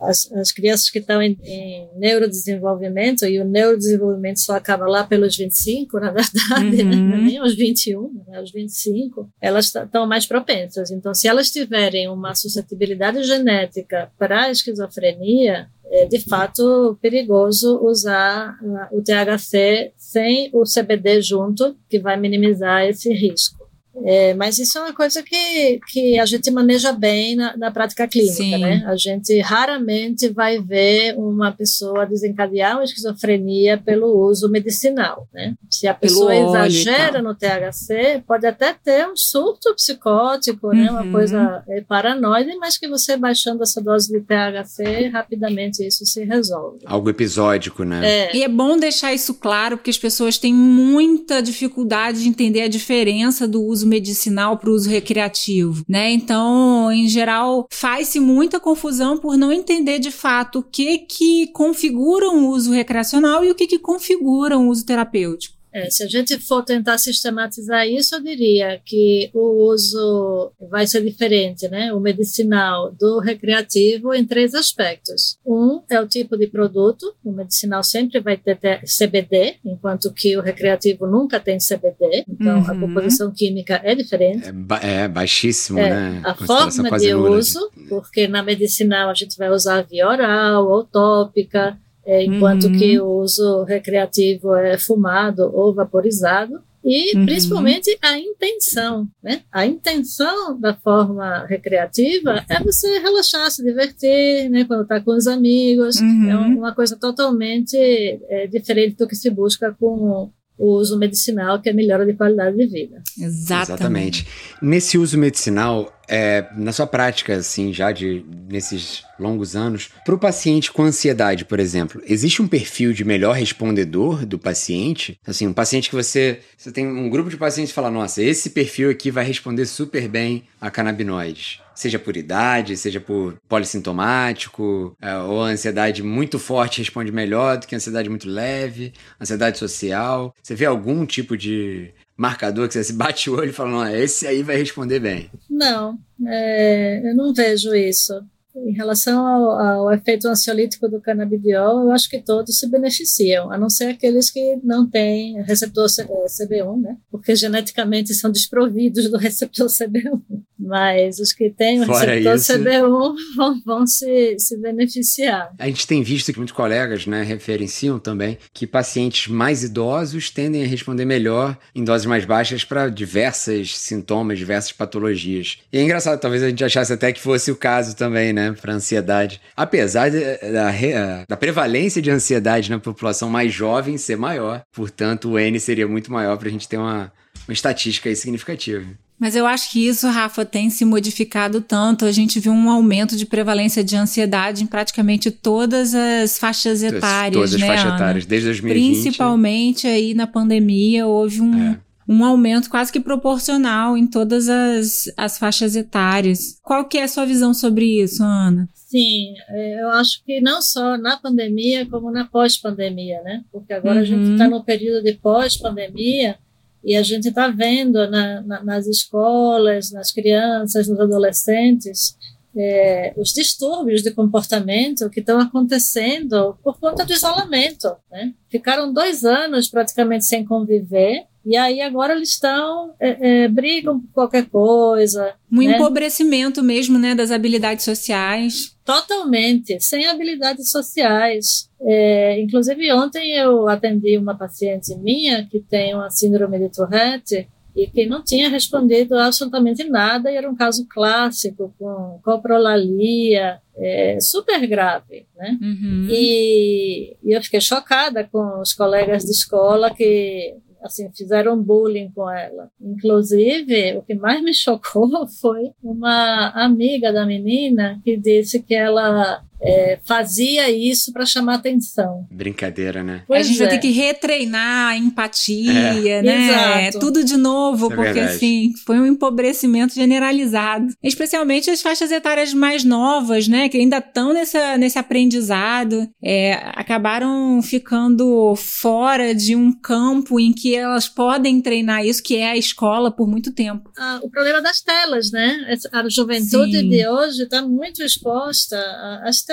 as, 0.00 0.30
as, 0.32 0.52
crianças 0.52 0.90
que 0.90 0.98
estão 0.98 1.22
em, 1.22 1.38
em, 1.42 1.88
neurodesenvolvimento, 1.96 3.24
e 3.24 3.40
o 3.40 3.44
neurodesenvolvimento 3.44 4.40
só 4.40 4.54
acaba 4.54 4.86
lá 4.86 5.04
pelos 5.04 5.34
25, 5.36 5.98
na 5.98 6.10
verdade, 6.10 6.84
né? 6.84 6.94
uhum. 6.94 7.16
nem 7.24 7.38
aos 7.38 7.54
21, 7.54 8.22
né? 8.28 8.38
aos 8.38 8.52
25, 8.52 9.28
elas 9.40 9.74
estão 9.74 10.06
mais 10.06 10.26
propensas. 10.26 10.90
Então, 10.90 11.14
se 11.14 11.26
elas 11.26 11.50
tiverem 11.50 12.08
uma 12.08 12.34
suscetibilidade 12.34 13.22
genética 13.22 14.10
para 14.18 14.44
a 14.44 14.50
esquizofrenia, 14.50 15.68
é 15.92 16.06
de 16.06 16.20
fato 16.20 16.96
perigoso 17.02 17.80
usar 17.82 18.58
uh, 18.62 18.96
o 18.96 19.02
THC 19.02 19.92
sem 19.96 20.50
o 20.52 20.62
CBD 20.62 21.20
junto, 21.20 21.76
que 21.88 21.98
vai 21.98 22.16
minimizar 22.16 22.84
esse 22.84 23.12
risco. 23.12 23.59
É, 24.04 24.34
mas 24.34 24.58
isso 24.58 24.78
é 24.78 24.82
uma 24.82 24.94
coisa 24.94 25.22
que, 25.22 25.80
que 25.88 26.18
a 26.18 26.24
gente 26.24 26.50
maneja 26.50 26.92
bem 26.92 27.36
na, 27.36 27.56
na 27.56 27.70
prática 27.70 28.06
clínica, 28.06 28.34
Sim. 28.34 28.58
né? 28.58 28.84
A 28.86 28.96
gente 28.96 29.38
raramente 29.40 30.28
vai 30.28 30.60
ver 30.60 31.14
uma 31.16 31.52
pessoa 31.52 32.06
desencadear 32.06 32.76
uma 32.76 32.84
esquizofrenia 32.84 33.78
pelo 33.78 34.28
uso 34.28 34.48
medicinal, 34.48 35.26
né? 35.32 35.54
Se 35.68 35.86
a 35.86 35.94
pessoa 35.94 36.34
exagera 36.34 37.20
no 37.20 37.34
THC, 37.34 38.22
pode 38.26 38.46
até 38.46 38.72
ter 38.72 39.06
um 39.06 39.16
surto 39.16 39.74
psicótico, 39.74 40.68
uhum. 40.68 40.74
né? 40.74 40.90
Uma 40.90 41.02
uhum. 41.02 41.12
coisa 41.12 41.64
é, 41.68 41.80
paranoide, 41.80 42.56
mas 42.56 42.78
que 42.78 42.88
você 42.88 43.16
baixando 43.16 43.62
essa 43.62 43.80
dose 43.82 44.08
de 44.10 44.20
THC, 44.20 45.08
rapidamente 45.08 45.86
isso 45.86 46.06
se 46.06 46.24
resolve. 46.24 46.78
Algo 46.86 47.10
episódico, 47.10 47.84
né? 47.84 48.28
É. 48.28 48.36
E 48.36 48.44
é 48.44 48.48
bom 48.48 48.76
deixar 48.78 49.12
isso 49.12 49.34
claro, 49.34 49.76
porque 49.76 49.90
as 49.90 49.98
pessoas 49.98 50.38
têm 50.38 50.54
muita 50.54 51.42
dificuldade 51.42 52.22
de 52.22 52.28
entender 52.28 52.62
a 52.62 52.68
diferença 52.68 53.46
do 53.48 53.62
uso 53.62 53.79
medicinal 53.86 54.56
para 54.56 54.70
o 54.70 54.74
uso 54.74 54.88
recreativo, 54.88 55.84
né? 55.88 56.10
Então, 56.10 56.90
em 56.90 57.08
geral, 57.08 57.66
faz-se 57.70 58.18
muita 58.18 58.60
confusão 58.60 59.18
por 59.18 59.36
não 59.36 59.52
entender 59.52 59.98
de 59.98 60.10
fato 60.10 60.60
o 60.60 60.62
que 60.62 60.98
que 60.98 61.48
configura 61.48 62.28
um 62.30 62.48
uso 62.48 62.72
recreacional 62.72 63.44
e 63.44 63.50
o 63.50 63.54
que 63.54 63.66
que 63.66 63.78
configura 63.78 64.58
um 64.58 64.68
uso 64.68 64.84
terapêutico. 64.84 65.59
É, 65.72 65.88
se 65.88 66.02
a 66.02 66.06
gente 66.06 66.38
for 66.38 66.64
tentar 66.64 66.98
sistematizar 66.98 67.86
isso, 67.86 68.14
eu 68.14 68.22
diria 68.22 68.80
que 68.84 69.30
o 69.32 69.70
uso 69.70 70.52
vai 70.70 70.86
ser 70.86 71.02
diferente, 71.02 71.68
né? 71.68 71.92
O 71.92 72.00
medicinal 72.00 72.92
do 72.92 73.20
recreativo 73.20 74.12
em 74.12 74.24
três 74.24 74.54
aspectos. 74.54 75.38
Um 75.46 75.82
é 75.88 76.00
o 76.00 76.06
tipo 76.06 76.36
de 76.36 76.46
produto. 76.46 77.14
O 77.24 77.32
medicinal 77.32 77.82
sempre 77.82 78.20
vai 78.20 78.36
ter 78.36 78.58
CBD, 78.84 79.56
enquanto 79.64 80.12
que 80.12 80.36
o 80.36 80.42
recreativo 80.42 81.06
nunca 81.06 81.38
tem 81.38 81.58
CBD. 81.58 82.24
Então, 82.28 82.58
uhum. 82.58 82.70
a 82.70 82.78
composição 82.78 83.30
química 83.30 83.80
é 83.84 83.94
diferente. 83.94 84.48
É, 84.48 84.52
ba 84.52 84.80
é 84.82 85.08
baixíssimo, 85.08 85.78
é, 85.78 85.90
né? 85.90 86.22
A 86.24 86.34
forma 86.34 86.98
de 86.98 87.14
uso, 87.14 87.70
porque 87.88 88.26
na 88.26 88.42
medicinal 88.42 89.08
a 89.08 89.14
gente 89.14 89.36
vai 89.36 89.50
usar 89.50 89.82
via 89.82 90.08
oral 90.08 90.68
ou 90.68 90.84
tópica 90.84 91.78
é, 92.04 92.24
enquanto 92.24 92.64
uhum. 92.64 92.78
que 92.78 93.00
o 93.00 93.20
uso 93.20 93.64
recreativo 93.64 94.54
é 94.54 94.78
fumado 94.78 95.50
ou 95.54 95.74
vaporizado. 95.74 96.60
E 96.82 97.14
uhum. 97.14 97.26
principalmente 97.26 97.94
a 98.00 98.18
intenção, 98.18 99.06
né? 99.22 99.42
A 99.52 99.66
intenção 99.66 100.58
da 100.58 100.74
forma 100.74 101.44
recreativa 101.44 102.42
é 102.48 102.58
você 102.62 102.98
relaxar, 103.00 103.50
se 103.50 103.62
divertir, 103.62 104.48
né? 104.48 104.64
Quando 104.64 104.84
está 104.84 104.98
com 104.98 105.10
os 105.10 105.26
amigos. 105.26 105.96
Uhum. 105.96 106.30
É 106.30 106.36
uma 106.38 106.74
coisa 106.74 106.96
totalmente 106.96 107.76
é, 107.76 108.46
diferente 108.46 108.96
do 108.96 109.06
que 109.06 109.14
se 109.14 109.28
busca 109.28 109.76
com 109.78 110.30
o 110.56 110.76
uso 110.76 110.98
medicinal, 110.98 111.60
que 111.60 111.68
é 111.68 111.72
melhora 111.72 112.06
de 112.06 112.12
qualidade 112.14 112.56
de 112.56 112.66
vida. 112.66 113.02
Exatamente. 113.18 113.72
Exatamente. 113.72 114.26
Nesse 114.62 114.98
uso 114.98 115.18
medicinal, 115.18 115.90
é, 116.10 116.44
na 116.56 116.72
sua 116.72 116.88
prática, 116.88 117.36
assim, 117.36 117.72
já 117.72 117.92
de 117.92 118.24
nesses 118.48 119.04
longos 119.16 119.54
anos, 119.54 119.90
para 120.04 120.14
o 120.14 120.18
paciente 120.18 120.72
com 120.72 120.82
ansiedade, 120.82 121.44
por 121.44 121.60
exemplo, 121.60 122.02
existe 122.04 122.42
um 122.42 122.48
perfil 122.48 122.92
de 122.92 123.04
melhor 123.04 123.36
respondedor 123.36 124.26
do 124.26 124.36
paciente? 124.36 125.16
Assim, 125.24 125.46
um 125.46 125.52
paciente 125.52 125.88
que 125.88 125.94
você, 125.94 126.40
você 126.56 126.72
tem 126.72 126.84
um 126.84 127.08
grupo 127.08 127.30
de 127.30 127.36
pacientes 127.36 127.70
que 127.70 127.76
fala, 127.76 127.92
nossa, 127.92 128.20
esse 128.20 128.50
perfil 128.50 128.90
aqui 128.90 129.08
vai 129.08 129.24
responder 129.24 129.66
super 129.66 130.08
bem 130.08 130.42
a 130.60 130.68
canabinoides 130.68 131.60
seja 131.72 131.98
por 131.98 132.14
idade, 132.14 132.76
seja 132.76 133.00
por 133.00 133.38
polissintomático, 133.48 134.94
é, 135.00 135.16
ou 135.16 135.40
ansiedade 135.40 136.02
muito 136.02 136.38
forte 136.38 136.78
responde 136.78 137.10
melhor 137.10 137.56
do 137.56 137.66
que 137.66 137.74
ansiedade 137.74 138.10
muito 138.10 138.28
leve, 138.28 138.92
ansiedade 139.18 139.56
social. 139.56 140.34
Você 140.42 140.54
vê 140.54 140.66
algum 140.66 141.06
tipo 141.06 141.38
de 141.38 141.90
marcador 142.20 142.68
que 142.68 142.74
você 142.74 142.92
bate 142.92 143.30
o 143.30 143.36
olho 143.36 143.48
e 143.48 143.52
fala, 143.52 143.70
não, 143.70 143.96
esse 143.96 144.26
aí 144.26 144.42
vai 144.42 144.56
responder 144.56 145.00
bem? 145.00 145.30
Não, 145.48 145.98
é, 146.26 147.00
eu 147.02 147.16
não 147.16 147.32
vejo 147.32 147.74
isso. 147.74 148.22
Em 148.54 148.72
relação 148.72 149.26
ao, 149.26 149.50
ao, 149.50 149.92
efeito 149.92 150.26
ansiolítico 150.26 150.88
do 150.88 151.00
canabidiol, 151.00 151.82
eu 151.82 151.90
acho 151.92 152.08
que 152.08 152.20
todos 152.20 152.58
se 152.58 152.68
beneficiam, 152.68 153.52
a 153.52 153.58
não 153.58 153.70
ser 153.70 153.84
aqueles 153.84 154.30
que 154.30 154.58
não 154.62 154.88
têm 154.88 155.40
receptor 155.42 155.86
CB1, 155.86 156.80
né? 156.80 156.96
Porque 157.10 157.36
geneticamente 157.36 158.12
são 158.14 158.30
desprovidos 158.30 159.10
do 159.10 159.16
receptor 159.18 159.66
CB1. 159.66 160.20
Mas 160.58 161.18
os 161.18 161.32
que 161.32 161.50
têm 161.50 161.80
o 161.80 161.86
Fora 161.86 162.14
receptor 162.14 162.34
isso, 162.34 162.52
CB1 162.52 163.14
vão, 163.36 163.62
vão 163.64 163.86
se, 163.86 164.36
se 164.38 164.56
beneficiar. 164.58 165.52
A 165.58 165.66
gente 165.66 165.86
tem 165.86 166.02
visto 166.02 166.32
que 166.32 166.38
muitos 166.38 166.54
colegas 166.54 167.06
né, 167.06 167.22
referenciam 167.22 167.98
também 167.98 168.38
que 168.52 168.66
pacientes 168.66 169.28
mais 169.28 169.62
idosos 169.62 170.30
tendem 170.30 170.62
a 170.62 170.66
responder 170.66 171.04
melhor 171.04 171.56
em 171.74 171.84
doses 171.84 172.06
mais 172.06 172.24
baixas 172.24 172.64
para 172.64 172.88
diversas 172.88 173.76
sintomas, 173.76 174.38
diversas 174.38 174.72
patologias. 174.72 175.58
E 175.72 175.78
é 175.78 175.82
engraçado, 175.82 176.20
talvez 176.20 176.42
a 176.42 176.48
gente 176.48 176.64
achasse 176.64 176.92
até 176.92 177.12
que 177.12 177.20
fosse 177.20 177.50
o 177.50 177.56
caso 177.56 177.96
também, 177.96 178.32
né, 178.32 178.39
para 178.60 178.74
ansiedade. 178.74 179.40
Apesar 179.56 180.10
da, 180.10 181.24
da 181.28 181.36
prevalência 181.36 182.00
de 182.00 182.10
ansiedade 182.10 182.70
na 182.70 182.78
população 182.78 183.28
mais 183.28 183.52
jovem 183.52 183.98
ser 183.98 184.16
maior, 184.16 184.62
portanto, 184.72 185.30
o 185.30 185.38
N 185.38 185.58
seria 185.58 185.86
muito 185.86 186.12
maior 186.12 186.36
para 186.36 186.48
a 186.48 186.50
gente 186.50 186.68
ter 186.68 186.76
uma, 186.76 187.12
uma 187.46 187.52
estatística 187.52 188.08
aí 188.08 188.16
significativa. 188.16 188.86
Mas 189.20 189.36
eu 189.36 189.46
acho 189.46 189.70
que 189.70 189.86
isso, 189.86 190.08
Rafa, 190.08 190.46
tem 190.46 190.70
se 190.70 190.82
modificado 190.82 191.60
tanto. 191.60 192.06
A 192.06 192.12
gente 192.12 192.40
viu 192.40 192.52
um 192.52 192.70
aumento 192.70 193.14
de 193.14 193.26
prevalência 193.26 193.84
de 193.84 193.94
ansiedade 193.94 194.64
em 194.64 194.66
praticamente 194.66 195.30
todas 195.30 195.94
as 195.94 196.38
faixas 196.38 196.82
etárias, 196.82 197.34
todas, 197.34 197.50
todas 197.50 197.60
né, 197.60 197.68
as 197.68 197.82
faixas 197.82 197.94
etárias, 197.94 198.26
desde 198.26 198.46
2020. 198.46 199.02
Principalmente 199.02 199.86
aí 199.86 200.14
na 200.14 200.26
pandemia, 200.26 201.06
houve 201.06 201.42
um, 201.42 201.72
é 201.72 201.78
um 202.10 202.24
aumento 202.24 202.68
quase 202.68 202.90
que 202.90 202.98
proporcional 202.98 203.96
em 203.96 204.04
todas 204.04 204.48
as, 204.48 205.04
as 205.16 205.38
faixas 205.38 205.76
etárias. 205.76 206.58
Qual 206.60 206.84
que 206.84 206.98
é 206.98 207.04
a 207.04 207.08
sua 207.08 207.24
visão 207.24 207.54
sobre 207.54 208.02
isso, 208.02 208.24
Ana? 208.24 208.68
Sim, 208.74 209.34
é, 209.48 209.80
eu 209.80 209.88
acho 209.90 210.20
que 210.24 210.40
não 210.40 210.60
só 210.60 210.98
na 210.98 211.16
pandemia, 211.18 211.86
como 211.86 212.10
na 212.10 212.24
pós-pandemia, 212.24 213.22
né? 213.22 213.44
Porque 213.52 213.72
agora 213.72 213.94
uhum. 213.94 214.00
a 214.00 214.04
gente 214.04 214.32
está 214.32 214.44
uhum. 214.46 214.50
no 214.50 214.64
período 214.64 215.04
de 215.04 215.12
pós-pandemia 215.12 216.36
e 216.82 216.96
a 216.96 217.02
gente 217.04 217.28
está 217.28 217.46
vendo 217.46 218.10
na, 218.10 218.42
na, 218.42 218.64
nas 218.64 218.88
escolas, 218.88 219.92
nas 219.92 220.10
crianças, 220.10 220.88
nos 220.88 220.98
adolescentes, 220.98 222.16
é, 222.56 223.14
os 223.16 223.32
distúrbios 223.32 224.02
de 224.02 224.10
comportamento 224.10 225.08
que 225.10 225.20
estão 225.20 225.38
acontecendo 225.38 226.58
por 226.64 226.76
conta 226.80 227.04
do 227.04 227.12
isolamento. 227.12 227.94
Né? 228.10 228.34
Ficaram 228.48 228.92
dois 228.92 229.24
anos 229.24 229.68
praticamente 229.68 230.24
sem 230.24 230.44
conviver 230.44 231.29
e 231.44 231.56
aí 231.56 231.80
agora 231.80 232.14
eles 232.14 232.30
estão 232.30 232.94
é, 233.00 233.44
é, 233.44 233.48
brigam 233.48 234.00
por 234.00 234.12
qualquer 234.12 234.46
coisa. 234.46 235.34
Um 235.50 235.58
né? 235.58 235.74
empobrecimento 235.74 236.62
mesmo, 236.62 236.98
né, 236.98 237.14
das 237.14 237.30
habilidades 237.30 237.84
sociais. 237.84 238.76
Totalmente, 238.84 239.80
sem 239.80 240.06
habilidades 240.06 240.70
sociais. 240.70 241.70
É, 241.80 242.40
inclusive 242.40 242.92
ontem 242.92 243.32
eu 243.32 243.68
atendi 243.68 244.18
uma 244.18 244.36
paciente 244.36 244.94
minha 244.96 245.46
que 245.46 245.60
tem 245.60 245.94
uma 245.94 246.10
síndrome 246.10 246.58
de 246.58 246.68
Tourette 246.68 247.48
e 247.74 247.86
que 247.86 248.04
não 248.04 248.22
tinha 248.22 248.48
respondido 248.48 249.16
absolutamente 249.16 249.84
nada, 249.84 250.30
e 250.30 250.36
era 250.36 250.50
um 250.50 250.56
caso 250.56 250.86
clássico, 250.88 251.72
com 251.78 252.20
coprolalia, 252.22 253.60
é, 253.76 254.18
super 254.20 254.66
grave, 254.66 255.26
né? 255.36 255.56
Uhum. 255.60 256.06
E, 256.10 257.16
e, 257.22 257.32
eu 257.32 257.42
fiquei 257.42 257.60
chocada 257.60 258.28
com 258.30 258.60
os 258.60 258.74
colegas 258.74 259.24
de 259.24 259.30
escola 259.30 259.94
que 259.94 260.54
assim, 260.82 261.10
fizeram 261.12 261.60
bullying 261.60 262.10
com 262.10 262.28
ela. 262.30 262.70
Inclusive, 262.80 263.98
o 263.98 264.02
que 264.02 264.14
mais 264.14 264.42
me 264.42 264.52
chocou 264.54 265.26
foi 265.26 265.72
uma 265.82 266.48
amiga 266.50 267.12
da 267.12 267.26
menina 267.26 268.00
que 268.04 268.16
disse 268.16 268.62
que 268.62 268.74
ela 268.74 269.44
é, 269.62 269.98
fazia 270.04 270.70
isso 270.70 271.12
para 271.12 271.26
chamar 271.26 271.56
atenção. 271.56 272.26
Brincadeira, 272.30 273.02
né? 273.02 273.22
Pois 273.26 273.46
a 273.46 273.48
gente 273.48 273.62
é. 273.62 273.66
vai 273.66 273.68
ter 273.68 273.78
que 273.78 273.90
retreinar 273.90 274.92
a 274.92 274.96
empatia, 274.96 275.72
é. 275.72 276.22
né? 276.22 276.86
Exato. 276.88 276.98
Tudo 276.98 277.24
de 277.24 277.36
novo, 277.36 277.86
Isso 277.86 277.92
é 277.92 277.96
porque 277.96 278.20
assim, 278.20 278.72
foi 278.86 278.98
um 278.98 279.06
empobrecimento 279.06 279.94
generalizado. 279.94 280.86
Especialmente 281.02 281.70
as 281.70 281.82
faixas 281.82 282.10
etárias 282.10 282.54
mais 282.54 282.84
novas, 282.84 283.48
né? 283.48 283.68
Que 283.68 283.78
ainda 283.78 283.98
estão 283.98 284.32
nesse 284.32 284.98
aprendizado, 284.98 286.08
é, 286.22 286.54
acabaram 286.74 287.60
ficando 287.62 288.54
fora 288.56 289.34
de 289.34 289.54
um 289.54 289.72
campo 289.72 290.40
em 290.40 290.52
que 290.52 290.74
elas 290.74 291.08
podem 291.08 291.60
treinar 291.60 292.04
isso, 292.04 292.22
que 292.22 292.36
é 292.36 292.50
a 292.50 292.56
escola, 292.56 293.10
por 293.10 293.28
muito 293.28 293.52
tempo. 293.52 293.90
Ah, 293.98 294.20
o 294.22 294.30
problema 294.30 294.62
das 294.62 294.80
telas, 294.80 295.30
né? 295.30 295.76
A 295.92 296.08
juventude 296.08 296.78
Sim. 296.78 296.88
de 296.88 297.06
hoje 297.06 297.42
está 297.42 297.62
muito 297.62 298.02
exposta 298.02 298.78
às 299.22 299.42
telas, 299.42 299.49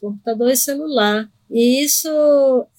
computador 0.00 0.50
e 0.50 0.56
celular. 0.56 1.28
E 1.50 1.84
isso 1.84 2.08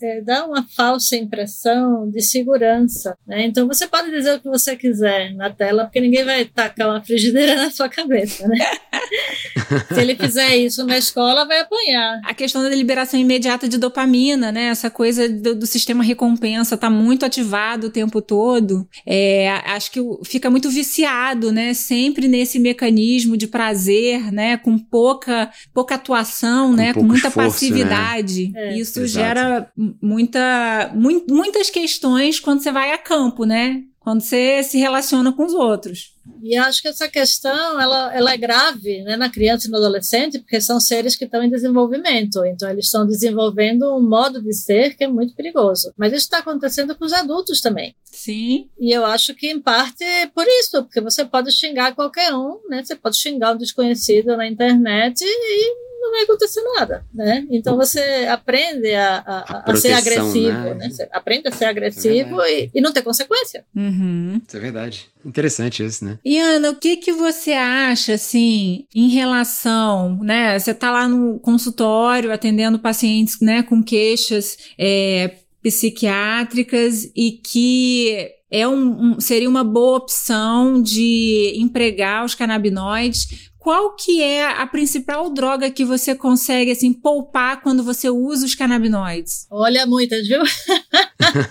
é, 0.01 0.21
dá 0.21 0.45
uma 0.45 0.67
falsa 0.67 1.15
impressão 1.15 2.09
de 2.09 2.21
segurança. 2.21 3.17
Né? 3.25 3.45
Então 3.45 3.67
você 3.67 3.87
pode 3.87 4.11
dizer 4.11 4.35
o 4.35 4.39
que 4.39 4.49
você 4.49 4.75
quiser 4.75 5.33
na 5.33 5.49
tela, 5.49 5.85
porque 5.85 6.01
ninguém 6.01 6.25
vai 6.25 6.45
tacar 6.45 6.89
uma 6.89 7.01
frigideira 7.01 7.55
na 7.61 7.71
sua 7.71 7.87
cabeça. 7.87 8.47
Né? 8.47 8.57
Se 9.93 9.99
ele 9.99 10.15
fizer 10.15 10.55
isso 10.57 10.85
na 10.85 10.97
escola, 10.97 11.45
vai 11.45 11.59
apanhar. 11.59 12.21
A 12.23 12.33
questão 12.33 12.61
da 12.61 12.69
liberação 12.69 13.19
imediata 13.19 13.67
de 13.67 13.77
dopamina, 13.77 14.51
né? 14.51 14.65
Essa 14.65 14.89
coisa 14.89 15.27
do, 15.27 15.55
do 15.55 15.65
sistema 15.65 16.03
recompensa 16.03 16.77
tá 16.77 16.89
muito 16.89 17.25
ativado 17.25 17.87
o 17.87 17.89
tempo 17.89 18.21
todo. 18.21 18.87
É, 19.05 19.49
acho 19.65 19.91
que 19.91 19.99
fica 20.23 20.49
muito 20.49 20.69
viciado, 20.69 21.51
né? 21.51 21.73
Sempre 21.73 22.27
nesse 22.27 22.59
mecanismo 22.59 23.35
de 23.35 23.47
prazer, 23.47 24.31
né? 24.31 24.57
Com 24.57 24.77
pouca, 24.77 25.49
pouca 25.73 25.95
atuação, 25.95 26.69
com 26.69 26.75
né? 26.75 26.93
Com 26.93 27.03
muita 27.03 27.27
esforço, 27.27 27.39
né? 27.39 27.45
passividade. 27.45 28.51
Né? 28.51 28.73
É. 28.73 28.77
Isso 28.77 28.99
Exato. 28.99 29.07
gera 29.07 29.71
muita, 30.01 30.91
mu 30.93 31.23
muitas 31.29 31.69
questões 31.69 32.39
quando 32.39 32.61
você 32.61 32.71
vai 32.71 32.91
a 32.91 32.97
campo, 32.97 33.45
né? 33.45 33.81
Quando 33.99 34.21
você 34.21 34.61
se 34.61 34.77
relaciona 34.77 35.31
com 35.31 35.45
os 35.45 35.53
outros. 35.53 36.14
E 36.41 36.55
acho 36.55 36.81
que 36.81 36.87
essa 36.87 37.07
questão 37.07 37.79
ela, 37.79 38.15
ela 38.15 38.31
é 38.33 38.37
grave 38.37 39.01
né, 39.03 39.15
na 39.15 39.29
criança 39.29 39.67
e 39.67 39.71
no 39.71 39.77
adolescente, 39.77 40.39
porque 40.39 40.61
são 40.61 40.79
seres 40.79 41.15
que 41.15 41.25
estão 41.25 41.43
em 41.43 41.49
desenvolvimento. 41.49 42.45
Então, 42.45 42.69
eles 42.69 42.85
estão 42.85 43.05
desenvolvendo 43.05 43.95
um 43.95 44.01
modo 44.01 44.41
de 44.41 44.53
ser 44.53 44.95
que 44.95 45.03
é 45.03 45.07
muito 45.07 45.35
perigoso. 45.35 45.93
Mas 45.97 46.13
isso 46.13 46.25
está 46.25 46.39
acontecendo 46.39 46.95
com 46.95 47.05
os 47.05 47.13
adultos 47.13 47.61
também. 47.61 47.95
Sim. 48.05 48.69
E 48.79 48.91
eu 48.91 49.05
acho 49.05 49.33
que, 49.35 49.49
em 49.49 49.59
parte, 49.59 50.03
é 50.03 50.27
por 50.27 50.45
isso, 50.47 50.83
porque 50.83 51.01
você 51.01 51.25
pode 51.25 51.51
xingar 51.51 51.95
qualquer 51.95 52.33
um, 52.33 52.59
né? 52.69 52.83
Você 52.83 52.95
pode 52.95 53.17
xingar 53.17 53.53
um 53.53 53.57
desconhecido 53.57 54.35
na 54.37 54.47
internet 54.47 55.21
e 55.21 55.84
não 55.99 56.11
vai 56.11 56.23
acontecer 56.23 56.61
nada, 56.75 57.05
né? 57.13 57.45
Então 57.49 57.75
você 57.77 58.27
aprende 58.29 58.93
a, 58.93 59.17
a, 59.17 59.57
a, 59.57 59.71
a 59.71 59.75
ser 59.75 59.93
agressivo, 59.93 60.51
né? 60.51 60.73
né? 60.75 60.89
Você 60.89 61.07
aprende 61.11 61.47
a 61.47 61.51
ser 61.51 61.65
agressivo 61.65 62.41
é 62.41 62.63
e, 62.63 62.71
e, 62.75 62.81
não 62.81 62.93
ter 62.93 63.01
consequência. 63.01 63.65
Uhum. 63.75 64.41
Isso 64.45 64.57
é 64.57 64.59
verdade. 64.59 65.09
Interessante 65.25 65.83
isso, 65.83 66.05
né? 66.05 66.19
E 66.23 66.39
Ana, 66.39 66.69
o 66.69 66.75
que 66.75 66.97
que 66.97 67.11
você 67.11 67.53
acha, 67.53 68.13
assim, 68.13 68.85
em 68.93 69.09
relação, 69.09 70.19
né? 70.21 70.57
Você 70.59 70.73
tá 70.73 70.91
lá 70.91 71.07
no 71.07 71.39
consultório 71.39 72.31
atendendo 72.31 72.79
pacientes, 72.79 73.39
né, 73.41 73.63
com 73.63 73.83
queixas 73.83 74.57
é, 74.77 75.35
psiquiátricas 75.63 77.09
e 77.15 77.39
que 77.43 78.34
é 78.49 78.67
um, 78.67 79.13
um, 79.13 79.19
seria 79.19 79.49
uma 79.49 79.63
boa 79.63 79.97
opção 79.97 80.81
de 80.81 81.53
empregar 81.55 82.23
os 82.23 82.35
canabinoides 82.35 83.51
qual 83.65 83.95
que 83.95 84.21
é 84.21 84.45
a 84.45 84.67
principal 84.67 85.27
droga 85.33 85.71
que 85.71 85.83
você 85.83 86.13
consegue 86.13 86.69
assim 86.69 86.93
poupar 86.93 87.63
quando 87.63 87.83
você 87.83 88.07
usa 88.11 88.45
os 88.45 88.53
canabinoides? 88.53 89.47
Olha, 89.49 89.87
muitas, 89.87 90.27
viu? 90.27 90.43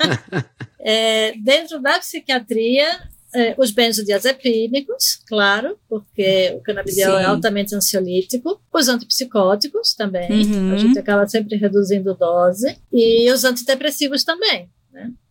é, 0.79 1.33
dentro 1.43 1.83
da 1.83 1.99
psiquiatria, 1.99 2.87
é, 3.35 3.57
os 3.59 3.73
benzodiazepínicos, 3.73 5.17
claro, 5.27 5.77
porque 5.89 6.55
o 6.57 6.61
canabidiol 6.61 7.17
é 7.17 7.19
Sim. 7.19 7.25
é 7.25 7.27
altamente 7.27 7.75
ansiolítico, 7.75 8.61
os 8.73 8.89
antipsicóticos 8.89 9.93
também, 9.95 10.31
uhum. 10.31 10.73
a 10.73 10.77
gente 10.77 10.97
acaba 10.97 11.27
sempre 11.27 11.57
reduzindo 11.57 12.15
dose, 12.15 12.79
e 12.93 13.29
os 13.33 13.43
antidepressivos 13.43 14.23
também, 14.23 14.69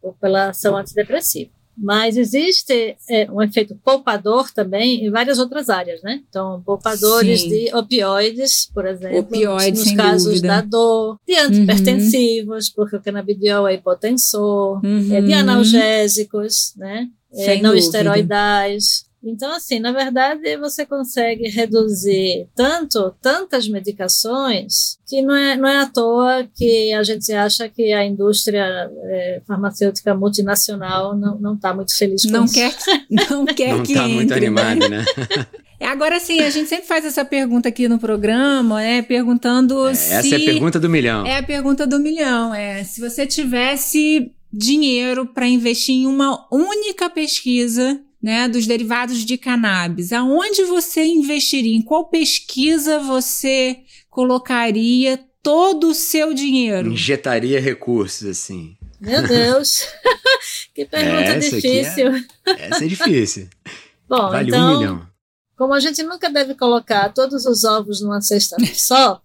né, 0.03 0.13
pela 0.19 0.49
ação 0.49 0.75
antidepressiva. 0.75 1.51
Mas 1.75 2.17
existe 2.17 2.95
é, 3.09 3.29
um 3.31 3.41
efeito 3.41 3.75
poupador 3.83 4.51
também 4.51 5.05
em 5.05 5.09
várias 5.09 5.39
outras 5.39 5.71
áreas, 5.71 6.03
né? 6.03 6.21
Então, 6.29 6.61
poupadores 6.63 7.41
Sim. 7.41 7.49
de 7.49 7.75
opioides, 7.75 8.69
por 8.71 8.85
exemplo, 8.85 9.19
opioides, 9.19 9.85
nos 9.85 9.95
casos 9.95 10.35
dúvida. 10.35 10.47
da 10.47 10.61
dor, 10.61 11.17
de 11.27 11.35
antipertensivos, 11.35 12.67
uhum. 12.67 12.73
porque 12.75 12.95
o 12.95 13.01
canabidiol 13.01 13.67
é 13.67 13.73
hipotensor, 13.73 14.85
uhum. 14.85 15.15
é, 15.15 15.21
de 15.21 15.33
analgésicos, 15.33 16.73
né? 16.77 17.07
É, 17.31 17.55
não 17.55 17.71
dúvida. 17.71 17.77
esteroidais. 17.79 19.05
Então, 19.23 19.55
assim, 19.55 19.79
na 19.79 19.91
verdade, 19.91 20.57
você 20.57 20.85
consegue 20.85 21.47
reduzir 21.49 22.47
tanto, 22.53 23.15
tantas 23.21 23.67
medicações, 23.67 24.97
que 25.07 25.21
não 25.21 25.35
é, 25.35 25.55
não 25.55 25.69
é 25.69 25.77
à 25.77 25.85
toa 25.85 26.47
que 26.53 26.91
a 26.91 27.03
gente 27.03 27.31
acha 27.31 27.69
que 27.69 27.93
a 27.93 28.05
indústria 28.05 28.91
é, 29.05 29.41
farmacêutica 29.47 30.13
multinacional 30.13 31.15
não 31.15 31.53
está 31.53 31.73
muito 31.73 31.95
feliz 31.97 32.23
com 32.25 32.31
não 32.31 32.45
isso. 32.45 32.53
Quer, 32.53 32.75
não 33.09 33.45
quer 33.45 33.75
não 33.75 33.83
que 33.83 33.93
está 33.93 34.07
muito 34.07 34.33
animado, 34.33 34.89
né? 34.89 35.05
É, 35.79 35.87
agora 35.87 36.17
sim, 36.17 36.39
a 36.39 36.49
gente 36.49 36.69
sempre 36.69 36.87
faz 36.87 37.03
essa 37.03 37.25
pergunta 37.25 37.67
aqui 37.67 37.89
no 37.89 37.99
programa, 37.99 38.77
né? 38.77 39.01
Perguntando 39.01 39.85
é, 39.89 39.93
se. 39.93 40.13
Essa 40.13 40.35
é 40.35 40.37
a 40.37 40.45
pergunta 40.45 40.79
do 40.79 40.89
milhão. 40.89 41.25
É 41.25 41.37
a 41.39 41.43
pergunta 41.43 41.85
do 41.85 41.99
milhão. 41.99 42.55
É 42.55 42.85
se 42.85 43.01
você 43.01 43.27
tivesse 43.27 44.31
dinheiro 44.53 45.25
para 45.25 45.45
investir 45.45 45.95
em 45.95 46.07
uma 46.07 46.47
única 46.49 47.09
pesquisa 47.09 47.99
né, 48.23 48.47
dos 48.47 48.65
derivados 48.65 49.25
de 49.25 49.37
cannabis, 49.37 50.13
aonde 50.13 50.63
você 50.63 51.03
investiria? 51.03 51.75
Em 51.75 51.81
qual 51.81 52.05
pesquisa 52.05 52.97
você 52.99 53.79
colocaria 54.09 55.19
todo 55.43 55.89
o 55.89 55.93
seu 55.93 56.33
dinheiro? 56.33 56.93
Injetaria 56.93 57.59
recursos, 57.59 58.25
assim. 58.25 58.77
Meu 59.01 59.27
Deus! 59.27 59.85
que 60.73 60.85
pergunta 60.85 61.31
essa 61.33 61.61
difícil. 61.61 62.15
É, 62.45 62.69
essa 62.69 62.85
é 62.85 62.87
difícil. 62.87 63.49
Bom, 64.07 64.29
vale 64.29 64.49
então, 64.49 64.75
um 64.75 64.77
milhão. 64.79 65.07
Como 65.55 65.73
a 65.73 65.79
gente 65.79 66.01
nunca 66.03 66.29
deve 66.29 66.55
colocar 66.55 67.09
todos 67.09 67.45
os 67.45 67.63
ovos 67.63 68.01
numa 68.01 68.21
cesta 68.21 68.57
só, 68.73 69.21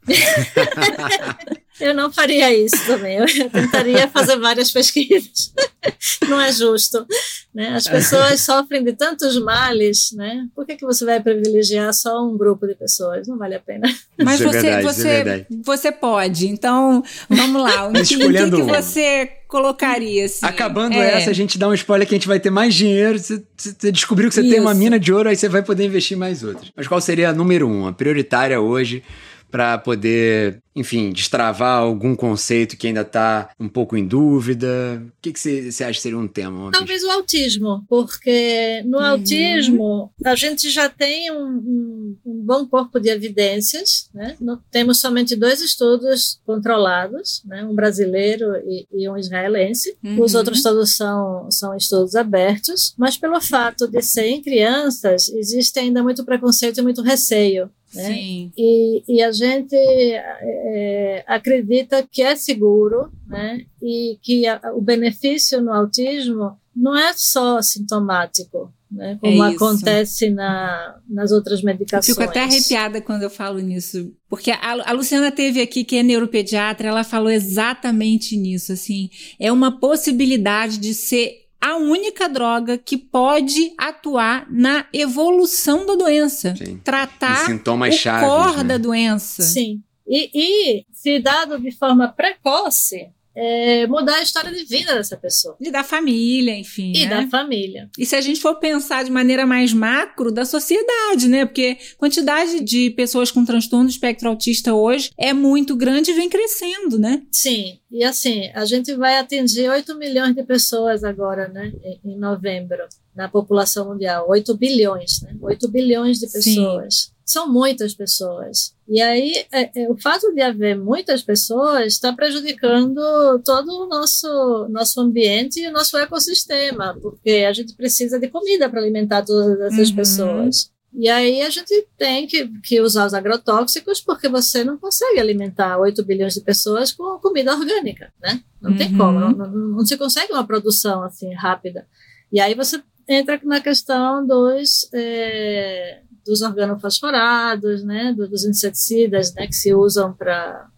eu 1.81 1.95
não 1.95 2.13
faria 2.13 2.53
isso 2.53 2.85
também. 2.87 3.19
Eu 3.19 3.27
tentaria 3.51 4.09
fazer 4.09 4.37
várias 4.39 4.71
pesquisas. 4.71 5.53
Não 6.29 6.41
é 6.41 6.53
justo. 6.53 7.07
Né? 7.55 7.75
As 7.75 7.85
pessoas 7.85 8.41
sofrem 8.41 8.85
de 8.85 8.93
tantos 8.93 9.41
males, 9.41 10.13
né? 10.13 10.47
Por 10.55 10.67
que, 10.67 10.77
que 10.77 10.85
você 10.85 11.05
vai 11.05 11.21
privilegiar 11.21 11.93
só 11.95 12.25
um 12.25 12.37
grupo 12.37 12.67
de 12.67 12.75
pessoas? 12.75 13.27
Não 13.27 13.39
vale 13.39 13.55
a 13.55 13.61
pena. 13.61 13.89
Mas 14.23 14.41
isso 14.41 14.49
é 14.49 14.53
você, 14.53 14.59
é 14.59 14.63
verdade, 14.63 14.85
você, 14.85 15.09
é 15.09 15.47
você 15.65 15.93
pode. 15.93 16.49
Então, 16.49 17.03
vamos 17.29 17.63
lá. 17.63 17.89
Em 17.89 18.05
que, 18.05 18.17
que 18.17 18.63
você 18.63 19.31
colocaria 19.49 20.27
assim? 20.27 20.45
Acabando 20.45 20.95
é. 20.95 21.15
essa, 21.15 21.31
a 21.31 21.35
gente 21.35 21.59
dá 21.59 21.69
um 21.69 21.75
spoiler 21.75 22.07
que 22.07 22.15
a 22.15 22.19
gente 22.19 22.29
vai 22.29 22.39
ter 22.39 22.51
mais 22.51 22.75
dinheiro. 22.75 23.19
Você, 23.19 23.43
você 23.57 23.91
descobriu 23.91 24.29
que 24.29 24.35
você 24.35 24.43
Isso. 24.43 24.51
tem 24.51 24.61
uma 24.61 24.75
mina 24.75 24.99
de 24.99 25.13
ouro, 25.13 25.29
aí 25.29 25.37
você 25.37 25.49
vai 25.49 25.63
poder 25.63 25.85
investir 25.85 26.17
mais 26.17 26.43
outras. 26.43 26.71
Mas 26.77 26.87
qual 26.87 27.01
seria 27.01 27.31
a 27.31 27.33
número 27.33 27.67
um, 27.67 27.87
a 27.87 27.93
prioritária 27.93 28.61
hoje 28.61 29.03
para 29.51 29.79
poder, 29.79 30.63
enfim, 30.75 31.11
destravar 31.11 31.79
algum 31.79 32.15
conceito 32.15 32.77
que 32.77 32.87
ainda 32.87 33.01
está 33.01 33.51
um 33.59 33.69
pouco 33.69 33.97
em 33.97 34.07
dúvida? 34.07 35.03
O 35.07 35.13
que, 35.21 35.33
que 35.33 35.41
você, 35.41 35.71
você 35.71 35.85
acha 35.85 35.95
que 35.95 36.03
seria 36.03 36.19
um 36.19 36.29
tema? 36.29 36.71
Talvez 36.71 37.03
o 37.03 37.11
autismo, 37.11 37.85
porque 37.89 38.83
no 38.85 38.99
uhum. 38.99 39.05
autismo 39.05 40.13
a 40.25 40.35
gente 40.35 40.71
já 40.71 40.89
tem 40.89 41.31
um, 41.33 41.47
um, 41.47 42.17
um, 42.27 42.45
bom 42.45 42.67
corpo 42.67 43.01
de 43.01 43.09
evidências, 43.09 44.11
né? 44.15 44.37
temos 44.71 45.01
somente 45.01 45.35
dois 45.35 45.61
estudos 45.61 46.41
controlados, 46.45 47.43
né? 47.45 47.65
um 47.65 47.75
brasileiro 47.75 48.55
e, 48.67 48.87
e 48.93 49.09
um 49.09 49.17
israelense. 49.17 49.97
Uhum. 50.05 50.23
Os 50.23 50.35
outros 50.35 50.63
todos 50.63 50.95
são, 50.95 51.51
são 51.51 51.77
estudos 51.77 52.15
abertos, 52.15 52.95
mas 52.99 53.17
pelo 53.17 53.41
fato 53.41 53.89
de 53.89 54.03
ser 54.03 54.27
em 54.27 54.43
crianças, 54.43 55.29
existe 55.29 55.79
ainda 55.79 56.03
muito 56.03 56.25
preconceito 56.25 56.79
e 56.79 56.83
muito 56.83 57.03
receio. 57.03 57.71
Né? 57.95 58.15
Sim. 58.15 58.53
E, 58.57 59.03
e 59.09 59.23
a 59.23 59.33
gente 59.33 59.75
é, 59.75 61.25
acredita 61.27 62.07
que 62.11 62.23
é 62.23 62.37
seguro 62.37 63.11
né? 63.27 63.65
e 63.83 64.19
que 64.23 64.47
a, 64.47 64.61
o 64.75 64.81
benefício 64.81 65.61
no 65.63 65.73
autismo 65.73 66.59
não 66.77 66.97
é 66.97 67.13
só 67.17 67.61
sintomático, 67.63 68.73
né? 68.91 69.19
como 69.21 69.43
é 69.43 69.55
acontece 69.55 70.31
na, 70.31 70.97
nas 71.09 71.33
outras 71.33 71.63
medicações. 71.63 72.09
Eu 72.09 72.15
fico 72.15 72.29
até 72.29 72.43
arrepiada 72.43 73.01
quando 73.01 73.23
eu 73.23 73.31
falo 73.31 73.59
nisso, 73.59 74.13
porque 74.29 74.51
a, 74.51 74.91
a, 74.91 74.93
Luciana 74.93 75.33
teve 75.33 75.61
aqui, 75.61 75.83
que 75.83 75.97
é 75.97 76.03
neuropediatra, 76.03 76.89
ela 76.89 77.05
falou 77.05 77.31
exatamente 77.31 78.37
nisso, 78.37 78.73
assim, 78.73 79.09
é 79.41 79.51
uma 79.51 79.81
possibilidade 79.81 80.79
de 80.79 80.95
ser 80.95 81.48
a 81.61 81.77
única 81.77 82.29
droga 82.29 82.79
que 82.79 82.97
pode 82.97 83.73
atuar 83.77 84.47
na 84.51 84.87
evolução 84.93 85.85
da 85.85 85.95
doença. 85.95 86.55
Sim. 86.57 86.79
Tratar 86.79 87.47
sintomas 87.47 87.95
o 87.95 87.99
chaves, 87.99 88.29
cor 88.29 88.57
né? 88.59 88.65
da 88.65 88.79
doença. 88.79 89.43
Sim. 89.43 89.83
E, 90.07 90.31
e, 90.33 90.87
se 90.91 91.19
dado 91.19 91.61
de 91.61 91.71
forma 91.71 92.09
precoce, 92.09 93.11
é, 93.41 93.87
mudar 93.87 94.17
a 94.17 94.23
história 94.23 94.53
de 94.53 94.65
vida 94.65 94.97
dessa 94.97 95.17
pessoa. 95.17 95.57
E 95.61 95.71
da 95.71 95.85
família, 95.85 96.59
enfim. 96.59 96.93
E 96.93 97.07
né? 97.07 97.23
da 97.23 97.29
família. 97.29 97.89
E 97.97 98.05
se 98.05 98.17
a 98.17 98.21
gente 98.21 98.41
for 98.41 98.57
pensar 98.57 99.05
de 99.05 99.13
maneira 99.13 99.47
mais 99.47 99.73
macro, 99.73 100.33
da 100.33 100.45
sociedade, 100.45 101.29
né? 101.29 101.47
Porque 101.47 101.79
a 101.95 101.97
quantidade 101.97 102.59
de 102.61 102.91
pessoas 102.91 103.31
com 103.31 103.45
transtorno 103.45 103.87
do 103.87 103.91
espectro 103.91 104.29
autista 104.29 104.75
hoje 104.75 105.11
é 105.17 105.33
muito 105.33 105.77
grande 105.77 106.11
e 106.11 106.15
vem 106.15 106.29
crescendo, 106.29 106.99
né? 106.99 107.23
Sim. 107.31 107.79
E 107.93 108.03
assim, 108.03 108.51
a 108.55 108.65
gente 108.65 108.93
vai 108.97 109.19
atingir 109.19 109.71
8 109.71 109.97
milhões 109.97 110.35
de 110.35 110.43
pessoas 110.43 111.05
agora, 111.05 111.47
né? 111.49 111.73
Em 112.05 112.19
novembro, 112.19 112.89
na 113.15 113.29
população 113.29 113.89
mundial. 113.89 114.29
8 114.29 114.57
bilhões, 114.57 115.23
né? 115.23 115.37
8 115.41 115.69
bilhões 115.69 116.19
de 116.19 116.27
pessoas. 116.27 116.95
Sim 116.95 117.18
são 117.31 117.51
muitas 117.53 117.95
pessoas. 117.95 118.75
E 118.89 119.01
aí, 119.01 119.47
é, 119.53 119.83
é, 119.83 119.91
o 119.91 119.97
fato 119.97 120.33
de 120.33 120.41
haver 120.41 120.79
muitas 120.79 121.23
pessoas 121.23 121.93
está 121.93 122.13
prejudicando 122.13 123.01
todo 123.45 123.69
o 123.83 123.87
nosso, 123.87 124.67
nosso 124.71 125.01
ambiente 125.01 125.61
e 125.61 125.69
o 125.69 125.73
nosso 125.73 125.97
ecossistema, 125.99 126.97
porque 127.03 127.45
a 127.49 127.53
gente 127.53 127.75
precisa 127.75 128.19
de 128.19 128.29
comida 128.29 128.69
para 128.69 128.81
alimentar 128.81 129.25
todas 129.25 129.61
essas 129.61 129.91
uhum. 129.91 129.97
pessoas. 129.97 130.71
E 130.95 131.09
aí 131.09 131.43
a 131.43 131.51
gente 131.51 131.87
tem 131.99 132.27
que, 132.27 132.49
que 132.63 132.81
usar 132.81 133.07
os 133.07 133.13
agrotóxicos 133.13 134.01
porque 134.01 134.27
você 134.27 134.65
não 134.65 134.79
consegue 134.79 135.21
alimentar 135.21 135.79
8 135.79 136.03
bilhões 136.05 136.35
de 136.35 136.41
pessoas 136.41 136.93
com 136.93 137.19
comida 137.19 137.55
orgânica, 137.55 138.11
né? 138.23 138.43
Não 138.61 138.71
uhum. 138.71 138.77
tem 138.79 138.97
como, 138.97 139.21
não, 139.21 139.31
não, 139.33 139.51
não, 139.51 139.87
se 139.87 139.99
consegue 139.99 140.33
uma 140.33 140.47
produção 140.47 141.03
assim 141.03 141.33
rápida. 141.35 141.87
E 142.33 142.41
aí 142.41 142.55
você 142.55 142.83
entra 143.07 143.39
na 143.45 143.61
questão 143.61 144.27
dos, 144.27 144.89
é, 144.95 146.03
dos 146.29 146.43
organofosforados, 146.43 147.83
né, 147.83 148.13
dos 148.13 148.45
inseticidas 148.45 149.35
né, 149.35 149.47
que 149.47 149.55
se 149.55 149.75
usam 149.75 150.13
para 150.13 150.69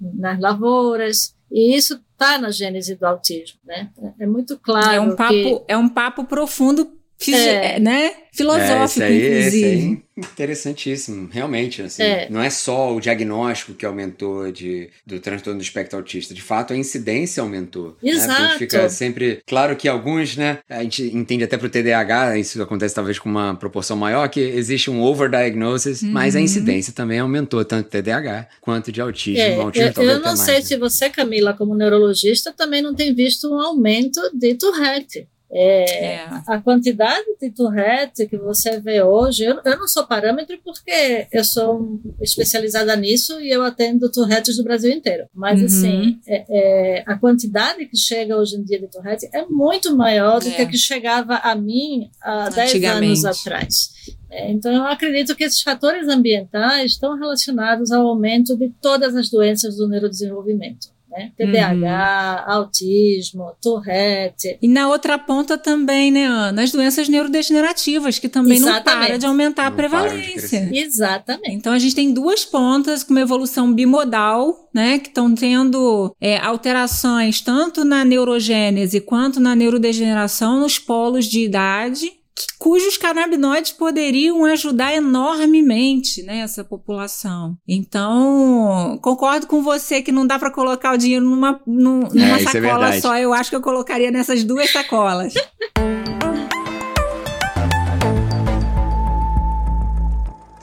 nas 0.00 0.40
lavouras. 0.40 1.34
E 1.50 1.76
isso 1.76 2.00
está 2.12 2.36
na 2.38 2.50
gênese 2.50 2.96
do 2.96 3.06
autismo, 3.06 3.60
né? 3.64 3.90
É 4.18 4.26
muito 4.26 4.58
claro. 4.58 4.92
É 4.92 5.00
um 5.00 5.14
papo, 5.14 5.32
que... 5.32 5.64
é 5.68 5.76
um 5.76 5.88
papo 5.88 6.24
profundo 6.24 6.90
é. 7.32 7.80
né? 7.80 8.12
Filosófico, 8.32 9.02
é, 9.02 9.06
aí, 9.06 9.38
inclusive. 9.38 10.02
interessantíssimo, 10.16 11.28
realmente. 11.30 11.82
Assim, 11.82 12.02
é. 12.02 12.26
Não 12.28 12.42
é 12.42 12.50
só 12.50 12.92
o 12.92 13.00
diagnóstico 13.00 13.74
que 13.74 13.86
aumentou 13.86 14.50
de, 14.50 14.90
do 15.06 15.20
transtorno 15.20 15.60
do 15.60 15.62
espectro 15.62 15.96
autista. 15.96 16.34
De 16.34 16.42
fato, 16.42 16.72
a 16.72 16.76
incidência 16.76 17.40
aumentou. 17.40 17.96
Exato. 18.02 18.28
Né? 18.28 18.34
A 18.34 18.48
gente 18.48 18.58
fica 18.58 18.88
sempre. 18.88 19.40
Claro 19.46 19.76
que 19.76 19.86
alguns, 19.86 20.36
né? 20.36 20.58
A 20.68 20.82
gente 20.82 21.04
entende 21.16 21.44
até 21.44 21.56
para 21.56 21.68
o 21.68 21.70
TDAH, 21.70 22.38
isso 22.38 22.60
acontece 22.60 22.92
talvez 22.92 23.20
com 23.20 23.28
uma 23.28 23.54
proporção 23.54 23.96
maior, 23.96 24.28
que 24.28 24.40
existe 24.40 24.90
um 24.90 25.00
overdiagnosis, 25.00 26.02
uhum. 26.02 26.10
mas 26.10 26.34
a 26.34 26.40
incidência 26.40 26.92
também 26.92 27.20
aumentou, 27.20 27.64
tanto 27.64 27.84
de 27.84 27.90
TDAH 27.90 28.48
quanto 28.60 28.90
de 28.90 29.00
autismo. 29.00 29.40
É, 29.40 29.54
autismo 29.54 30.02
eu, 30.02 30.10
eu 30.10 30.20
não 30.20 30.36
sei 30.36 30.54
mais, 30.54 30.66
se 30.66 30.74
né? 30.74 30.80
você, 30.80 31.08
Camila, 31.08 31.54
como 31.54 31.76
neurologista, 31.76 32.52
também 32.52 32.82
não 32.82 32.94
tem 32.94 33.14
visto 33.14 33.48
um 33.48 33.60
aumento 33.60 34.20
de 34.34 34.54
Tourette. 34.54 35.28
É, 35.56 36.14
é. 36.14 36.28
A 36.48 36.60
quantidade 36.60 37.24
de 37.40 37.48
Tourette 37.48 38.26
que 38.26 38.36
você 38.36 38.80
vê 38.80 39.00
hoje, 39.00 39.44
eu, 39.44 39.60
eu, 39.64 39.78
não 39.78 39.86
sou 39.86 40.04
parâmetro 40.04 40.58
porque 40.64 41.28
eu 41.30 41.44
sou 41.44 42.00
especializada 42.20 42.96
nisso 42.96 43.40
e 43.40 43.50
eu 43.50 43.62
atendo 43.62 44.10
Tourettes 44.10 44.56
do 44.56 44.64
Brasil 44.64 44.90
inteiro. 44.90 45.26
Mas, 45.32 45.60
uhum. 45.60 45.66
assim, 45.66 46.20
é, 46.26 46.44
é, 46.48 47.04
a 47.06 47.16
quantidade 47.16 47.86
que 47.86 47.96
chega 47.96 48.36
hoje 48.36 48.56
em 48.56 48.64
dia 48.64 48.80
de 48.80 48.88
Tourette 48.88 49.28
é 49.32 49.46
muito 49.46 49.94
maior 49.96 50.40
do 50.40 50.50
que 50.50 50.60
a 50.60 50.64
é. 50.64 50.66
que 50.66 50.76
chegava 50.76 51.36
a 51.36 51.54
mim 51.54 52.10
há 52.20 52.48
10 52.48 52.84
anos 52.84 53.24
atrás. 53.24 53.92
É, 54.28 54.50
então, 54.50 54.72
eu 54.72 54.84
acredito 54.84 55.36
que 55.36 55.44
esses 55.44 55.62
fatores 55.62 56.08
ambientais 56.08 56.92
estão 56.92 57.16
relacionados 57.16 57.92
ao 57.92 58.04
aumento 58.08 58.56
de 58.56 58.70
todas 58.82 59.14
as 59.14 59.30
doenças 59.30 59.76
do 59.76 59.86
neurodesenvolvimento 59.86 60.94
né? 61.14 61.30
TDAH, 61.36 62.44
uhum. 62.46 62.54
autismo, 62.54 63.52
Tourette. 63.62 64.58
E 64.60 64.68
na 64.68 64.88
outra 64.88 65.16
ponta 65.16 65.56
também, 65.56 66.10
né, 66.10 66.24
Ana? 66.26 66.62
As 66.62 66.72
doenças 66.72 67.08
neurodegenerativas, 67.08 68.18
que 68.18 68.28
também 68.28 68.58
Exatamente. 68.58 68.84
não 68.86 69.06
para 69.06 69.18
de 69.18 69.26
aumentar 69.26 69.62
não 69.62 69.68
a 69.68 69.72
prevalência. 69.72 70.68
Exatamente. 70.72 71.52
Então 71.52 71.72
a 71.72 71.78
gente 71.78 71.94
tem 71.94 72.12
duas 72.12 72.44
pontas 72.44 73.04
com 73.04 73.12
uma 73.12 73.20
evolução 73.20 73.72
bimodal, 73.72 74.68
né? 74.74 74.98
Que 74.98 75.08
estão 75.08 75.34
tendo 75.34 76.14
é, 76.20 76.38
alterações 76.38 77.40
tanto 77.40 77.84
na 77.84 78.04
neurogênese 78.04 79.00
quanto 79.00 79.38
na 79.38 79.54
neurodegeneração 79.54 80.60
nos 80.60 80.78
polos 80.78 81.26
de 81.26 81.44
idade 81.44 82.10
cujos 82.58 82.96
canabinoides 82.96 83.72
poderiam 83.72 84.44
ajudar 84.44 84.94
enormemente 84.94 86.22
né, 86.22 86.38
essa 86.38 86.64
população. 86.64 87.56
Então, 87.68 88.98
concordo 89.02 89.46
com 89.46 89.62
você 89.62 90.02
que 90.02 90.12
não 90.12 90.26
dá 90.26 90.38
para 90.38 90.50
colocar 90.50 90.94
o 90.94 90.98
dinheiro 90.98 91.24
numa, 91.24 91.60
numa 91.66 92.38
é, 92.38 92.42
é 92.42 92.44
sacola 92.44 92.94
é 92.94 93.00
só. 93.00 93.16
Eu 93.16 93.32
acho 93.32 93.50
que 93.50 93.56
eu 93.56 93.62
colocaria 93.62 94.10
nessas 94.10 94.44
duas 94.44 94.70
sacolas. 94.70 95.34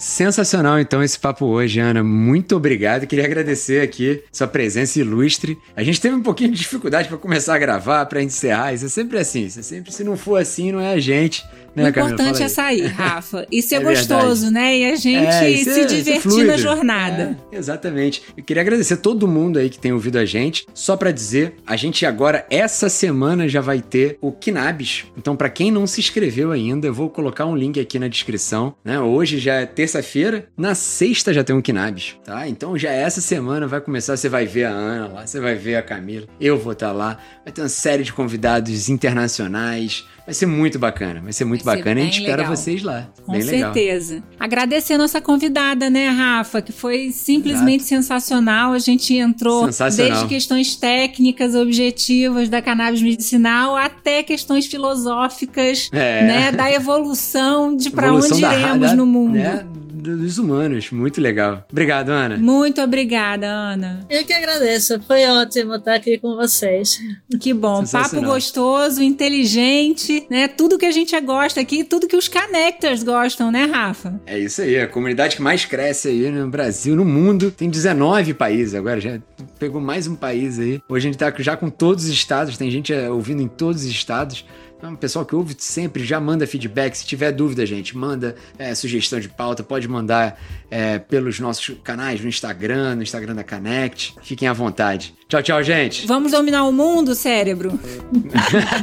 Sensacional, 0.02 0.80
então, 0.80 1.04
esse 1.04 1.20
papo 1.20 1.46
hoje, 1.46 1.80
Ana. 1.80 2.04
Muito 2.04 2.56
obrigado. 2.56 3.06
Queria 3.06 3.24
agradecer 3.24 3.84
aqui 3.84 4.24
sua 4.32 4.48
presença 4.48 5.00
ilustre. 5.00 5.60
A 5.76 5.84
gente 5.84 6.02
teve 6.02 6.16
um 6.16 6.24
pouquinho 6.24 6.50
de 6.50 6.58
dificuldade 6.58 7.08
para 7.08 7.20
começar 7.20 7.54
a 7.54 7.60
gravar, 7.60 8.08
para 8.08 8.24
encerrar. 8.24 8.74
Isso 8.74 8.88
é 8.88 8.90
sempre 8.90 9.20
assim. 9.20 9.46
Isso 9.46 9.60
é 9.60 9.62
sempre, 9.62 9.94
se 9.94 10.04
não 10.04 10.18
for 10.18 10.42
assim, 10.42 10.72
não 10.72 10.80
é 10.80 10.92
a 10.92 11.00
gente. 11.00 11.46
Né, 11.76 11.86
o 11.86 11.88
importante 11.88 12.44
é 12.44 12.48
sair, 12.48 12.88
Rafa. 12.92 13.46
E 13.52 13.62
ser 13.62 13.76
é 13.76 13.80
gostoso, 13.80 14.44
verdade. 14.46 14.52
né? 14.52 14.78
E 14.78 14.92
a 14.92 14.96
gente 14.96 15.26
é, 15.26 15.58
se 15.58 15.82
é, 15.82 15.86
divertir 15.86 16.46
na 16.46 16.58
jornada. 16.58 17.38
É, 17.52 17.58
exatamente. 17.58 18.24
Eu 18.36 18.44
queria 18.44 18.62
agradecer 18.62 18.98
todo 18.98 19.28
mundo 19.28 19.58
aí 19.58 19.70
que 19.70 19.80
tem 19.80 19.94
ouvido 19.94 20.18
a 20.18 20.26
gente. 20.26 20.66
Só 20.74 20.98
para 20.98 21.12
dizer, 21.12 21.56
a 21.66 21.76
gente 21.76 22.06
agora, 22.06 22.46
essa 22.50 22.90
semana, 22.90 23.48
já 23.48 23.62
vai 23.62 23.82
ter 23.82 24.18
o 24.22 24.32
Kinabis. 24.32 25.06
Então, 25.18 25.36
para 25.36 25.50
quem 25.50 25.72
não 25.72 25.88
se 25.88 26.00
inscreveu 26.00 26.52
ainda, 26.52 26.88
eu 26.88 26.94
vou 26.94 27.10
colocar 27.10 27.46
um 27.46 27.56
link 27.56 27.80
aqui 27.80 27.98
na 27.98 28.08
descrição. 28.08 28.76
Né? 28.84 29.00
Hoje 29.00 29.40
já 29.40 29.56
é 29.56 29.66
terça-feira, 29.66 30.48
na 30.58 30.76
sexta 30.76 31.34
já 31.34 31.44
tem 31.44 31.56
um 31.56 31.62
Kinabis, 31.62 32.16
tá? 32.24 32.48
Então 32.48 32.78
já 32.78 32.92
essa 32.92 33.22
semana 33.22 33.68
vai 33.68 33.82
começar, 33.82 34.18
você 34.18 34.30
vai 34.30 34.46
ver 34.46 34.66
a 34.66 34.72
Ana 34.72 35.08
lá, 35.08 35.28
você 35.28 35.40
vai 35.40 35.56
ver 35.56 35.76
a 35.76 35.82
Camila, 35.82 36.28
eu 36.40 36.58
vou 36.58 36.74
estar 36.74 36.88
tá 36.88 36.94
lá. 36.94 37.18
Vai 37.44 37.54
ter 37.54 37.62
uma 37.62 37.70
série 37.70 38.04
de 38.04 38.14
convidados 38.14 38.90
internacionais 38.90 40.06
Vai 40.32 40.36
ser 40.36 40.46
muito 40.46 40.80
bacana, 40.80 41.20
vai 41.20 41.34
ser 41.34 41.44
muito 41.44 41.66
vai 41.66 41.76
bacana 41.76 41.96
ser 41.96 42.00
e 42.00 42.04
a 42.04 42.06
gente 42.06 42.22
espera 42.22 42.44
vocês 42.46 42.82
lá. 42.84 43.10
Com 43.26 43.34
bem 43.34 43.42
certeza. 43.42 44.14
Legal. 44.16 44.30
Agradecer 44.40 44.94
a 44.94 44.98
nossa 44.98 45.20
convidada, 45.20 45.90
né, 45.90 46.08
Rafa, 46.08 46.62
que 46.62 46.72
foi 46.72 47.12
simplesmente 47.12 47.82
Exato. 47.82 47.90
sensacional. 47.90 48.72
A 48.72 48.80
gente 48.80 49.14
entrou 49.14 49.68
desde 49.68 50.28
questões 50.28 50.76
técnicas, 50.78 51.54
objetivas 51.54 52.48
da 52.48 52.62
cannabis 52.62 53.02
medicinal 53.02 53.76
até 53.76 54.24
questões 54.24 54.68
filosóficas, 54.68 55.90
é. 55.92 56.24
né, 56.24 56.52
da 56.54 56.72
evolução 56.72 57.76
de 57.76 57.90
para 57.90 58.14
onde 58.14 58.34
iremos 58.34 58.90
da, 58.92 58.96
no 58.96 59.06
mundo. 59.06 59.34
Né? 59.34 59.66
Dos 60.02 60.38
humanos. 60.38 60.92
Muito 60.92 61.22
legal. 61.22 61.66
Obrigado, 61.72 62.10
Ana. 62.10 62.38
Muito 62.38 62.82
obrigada, 62.82 63.48
Ana. 63.48 64.06
Eu 64.10 64.26
que 64.26 64.34
agradeço. 64.34 65.00
Foi 65.02 65.26
ótimo 65.26 65.76
estar 65.76 65.96
aqui 65.96 66.18
com 66.18 66.36
vocês. 66.36 67.00
Que 67.40 67.54
bom. 67.54 67.84
Papo 67.86 68.22
gostoso, 68.22 69.02
inteligente, 69.04 70.26
né? 70.30 70.48
Tudo 70.48 70.78
que 70.78 70.86
a 70.86 70.92
gente 70.92 71.20
gosta 71.22 71.62
aqui, 71.62 71.84
tudo 71.84 72.08
que 72.08 72.16
os 72.16 72.28
connectors 72.28 73.04
gostam, 73.04 73.52
né, 73.52 73.66
Rafa? 73.66 74.20
É 74.26 74.40
isso 74.40 74.62
aí. 74.62 74.80
A 74.80 74.88
comunidade 74.88 75.36
que 75.36 75.42
mais 75.42 75.66
cresce 75.66 76.08
aí 76.08 76.32
no 76.32 76.50
Brasil, 76.50 76.96
no 76.96 77.06
mundo. 77.06 77.52
Tem 77.52 77.70
19 77.70 78.34
países 78.34 78.74
agora, 78.74 79.00
já 79.00 79.20
pegou 79.60 79.80
mais 79.80 80.08
um 80.08 80.16
país 80.16 80.60
aí. 80.60 80.82
Hoje 80.90 81.08
a 81.08 81.12
gente 81.12 81.20
tá 81.20 81.34
já 81.40 81.56
com 81.56 81.70
todos 81.70 82.06
os 82.06 82.10
estados, 82.10 82.58
tem 82.58 82.72
gente 82.72 82.94
eh, 82.94 83.10
ouvindo 83.10 83.42
em 83.42 83.48
todos 83.48 83.84
os 83.84 83.90
estados. 83.90 84.46
Então, 84.82 84.96
pessoal 84.96 85.24
que 85.24 85.36
ouve 85.36 85.56
sempre 85.60 86.04
já 86.04 86.20
manda 86.20 86.48
feedback. 86.48 86.96
Se 86.96 87.06
tiver 87.06 87.32
dúvida, 87.32 87.64
gente, 87.68 87.96
manda 87.96 88.36
é, 88.58 88.74
sugestão 88.74 89.20
de 89.20 89.30
pauta. 89.30 89.62
Pode 89.62 89.88
mandar 89.88 90.42
é, 90.72 90.98
pelos 90.98 91.40
nossos 91.40 91.78
canais 91.84 92.20
no 92.20 92.28
Instagram, 92.28 92.96
no 92.96 93.04
Instagram 93.04 93.36
da 93.36 93.44
Connect. 93.44 94.16
Fiquem 94.24 94.48
à 94.48 94.54
vontade. 94.54 95.14
Tchau, 95.28 95.44
tchau, 95.44 95.62
gente. 95.62 96.08
Vamos 96.08 96.32
dominar 96.32 96.64
o 96.64 96.72
mundo, 96.72 97.14
cérebro. 97.14 97.80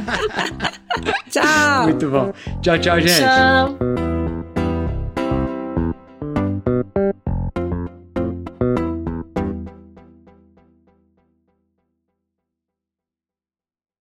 tchau. 1.29 1.83
Muito 1.83 2.09
bom. 2.09 2.33
Tchau, 2.63 2.79
tchau, 2.79 3.01
gente. 3.01 3.19
Tchau. 3.19 4.08